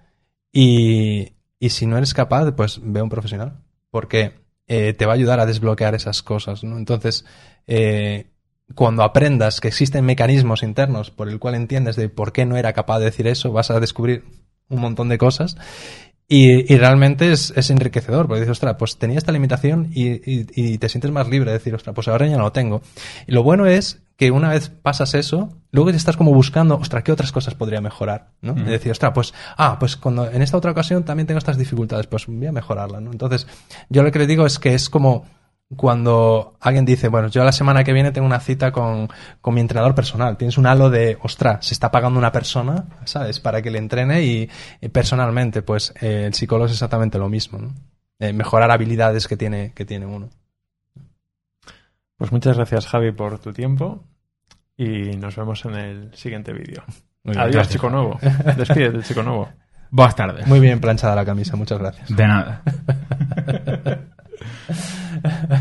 Y, 0.52 1.32
y 1.58 1.70
si 1.70 1.84
no 1.86 1.96
eres 1.98 2.14
capaz, 2.14 2.50
pues 2.52 2.80
ve 2.82 3.00
a 3.00 3.02
un 3.04 3.10
profesional. 3.10 3.60
Porque 3.90 4.32
eh, 4.70 4.94
te 4.94 5.04
va 5.04 5.12
a 5.12 5.16
ayudar 5.16 5.40
a 5.40 5.46
desbloquear 5.46 5.94
esas 5.96 6.22
cosas, 6.22 6.62
¿no? 6.62 6.78
Entonces, 6.78 7.24
eh, 7.66 8.30
cuando 8.76 9.02
aprendas 9.02 9.60
que 9.60 9.66
existen 9.68 10.04
mecanismos 10.04 10.62
internos 10.62 11.10
por 11.10 11.28
el 11.28 11.40
cual 11.40 11.56
entiendes 11.56 11.96
de 11.96 12.08
por 12.08 12.32
qué 12.32 12.46
no 12.46 12.56
era 12.56 12.72
capaz 12.72 13.00
de 13.00 13.06
decir 13.06 13.26
eso, 13.26 13.50
vas 13.52 13.70
a 13.72 13.80
descubrir 13.80 14.22
un 14.68 14.80
montón 14.80 15.08
de 15.08 15.18
cosas. 15.18 15.56
Y, 16.28 16.72
y 16.72 16.78
realmente 16.78 17.32
es, 17.32 17.52
es 17.56 17.70
enriquecedor, 17.70 18.28
porque 18.28 18.42
dices, 18.42 18.52
ostras, 18.52 18.76
pues 18.78 18.96
tenía 18.98 19.18
esta 19.18 19.32
limitación 19.32 19.88
y, 19.92 20.10
y- 20.30 20.46
y 20.54 20.78
te 20.78 20.88
sientes 20.88 21.10
más 21.10 21.28
libre 21.28 21.50
de 21.50 21.58
decir, 21.58 21.74
ostras, 21.74 21.92
pues 21.92 22.06
ahora 22.06 22.28
ya 22.28 22.36
no 22.36 22.44
lo 22.44 22.52
tengo. 22.52 22.82
Y 23.26 23.32
lo 23.32 23.42
bueno 23.42 23.66
es 23.66 24.00
que 24.20 24.30
una 24.30 24.50
vez 24.50 24.68
pasas 24.68 25.14
eso, 25.14 25.48
luego 25.72 25.92
te 25.92 25.96
estás 25.96 26.18
como 26.18 26.34
buscando, 26.34 26.76
ostras, 26.76 27.02
¿qué 27.02 27.10
otras 27.10 27.32
cosas 27.32 27.54
podría 27.54 27.80
mejorar? 27.80 28.32
¿no? 28.42 28.54
Mm. 28.54 28.58
Y 28.58 28.64
decir, 28.64 28.92
ostras, 28.92 29.12
pues, 29.14 29.32
ah, 29.56 29.78
pues 29.80 29.96
cuando 29.96 30.30
en 30.30 30.42
esta 30.42 30.58
otra 30.58 30.72
ocasión 30.72 31.04
también 31.04 31.26
tengo 31.26 31.38
estas 31.38 31.56
dificultades, 31.56 32.06
pues 32.06 32.26
voy 32.26 32.46
a 32.46 32.52
mejorarla, 32.52 33.00
¿no? 33.00 33.12
Entonces, 33.12 33.46
yo 33.88 34.02
lo 34.02 34.12
que 34.12 34.18
le 34.18 34.26
digo 34.26 34.44
es 34.44 34.58
que 34.58 34.74
es 34.74 34.90
como 34.90 35.24
cuando 35.74 36.58
alguien 36.60 36.84
dice, 36.84 37.08
bueno, 37.08 37.28
yo 37.28 37.42
la 37.44 37.52
semana 37.52 37.82
que 37.82 37.94
viene 37.94 38.12
tengo 38.12 38.26
una 38.26 38.40
cita 38.40 38.72
con, 38.72 39.08
con 39.40 39.54
mi 39.54 39.62
entrenador 39.62 39.94
personal. 39.94 40.36
Tienes 40.36 40.58
un 40.58 40.66
halo 40.66 40.90
de, 40.90 41.16
ostras, 41.22 41.64
se 41.64 41.72
está 41.72 41.90
pagando 41.90 42.18
una 42.18 42.30
persona, 42.30 42.88
¿sabes? 43.04 43.40
Para 43.40 43.62
que 43.62 43.70
le 43.70 43.78
entrene 43.78 44.22
y, 44.22 44.50
y 44.82 44.88
personalmente, 44.90 45.62
pues 45.62 45.94
eh, 45.98 46.24
el 46.26 46.34
psicólogo 46.34 46.66
es 46.66 46.72
exactamente 46.72 47.16
lo 47.16 47.30
mismo, 47.30 47.58
¿no? 47.58 47.74
Eh, 48.18 48.34
mejorar 48.34 48.70
habilidades 48.70 49.26
que 49.26 49.38
tiene, 49.38 49.72
que 49.72 49.86
tiene 49.86 50.04
uno. 50.04 50.28
Pues 52.18 52.32
muchas 52.32 52.54
gracias, 52.54 52.86
Javi, 52.86 53.12
por 53.12 53.38
tu 53.38 53.54
tiempo. 53.54 54.04
Y 54.80 55.14
nos 55.18 55.36
vemos 55.36 55.62
en 55.66 55.74
el 55.74 56.14
siguiente 56.14 56.54
vídeo. 56.54 56.82
Muy 57.24 57.36
Adiós, 57.36 57.52
gracias. 57.52 57.74
chico 57.74 57.90
nuevo. 57.90 58.18
Despídete, 58.56 59.02
chico 59.02 59.22
nuevo. 59.22 59.50
Buenas 59.90 60.16
tardes. 60.16 60.46
Muy 60.46 60.58
bien 60.58 60.80
planchada 60.80 61.14
la 61.14 61.26
camisa, 61.26 61.54
muchas 61.54 61.78
gracias. 61.78 62.16
De 62.16 62.26
nada. 62.26 62.62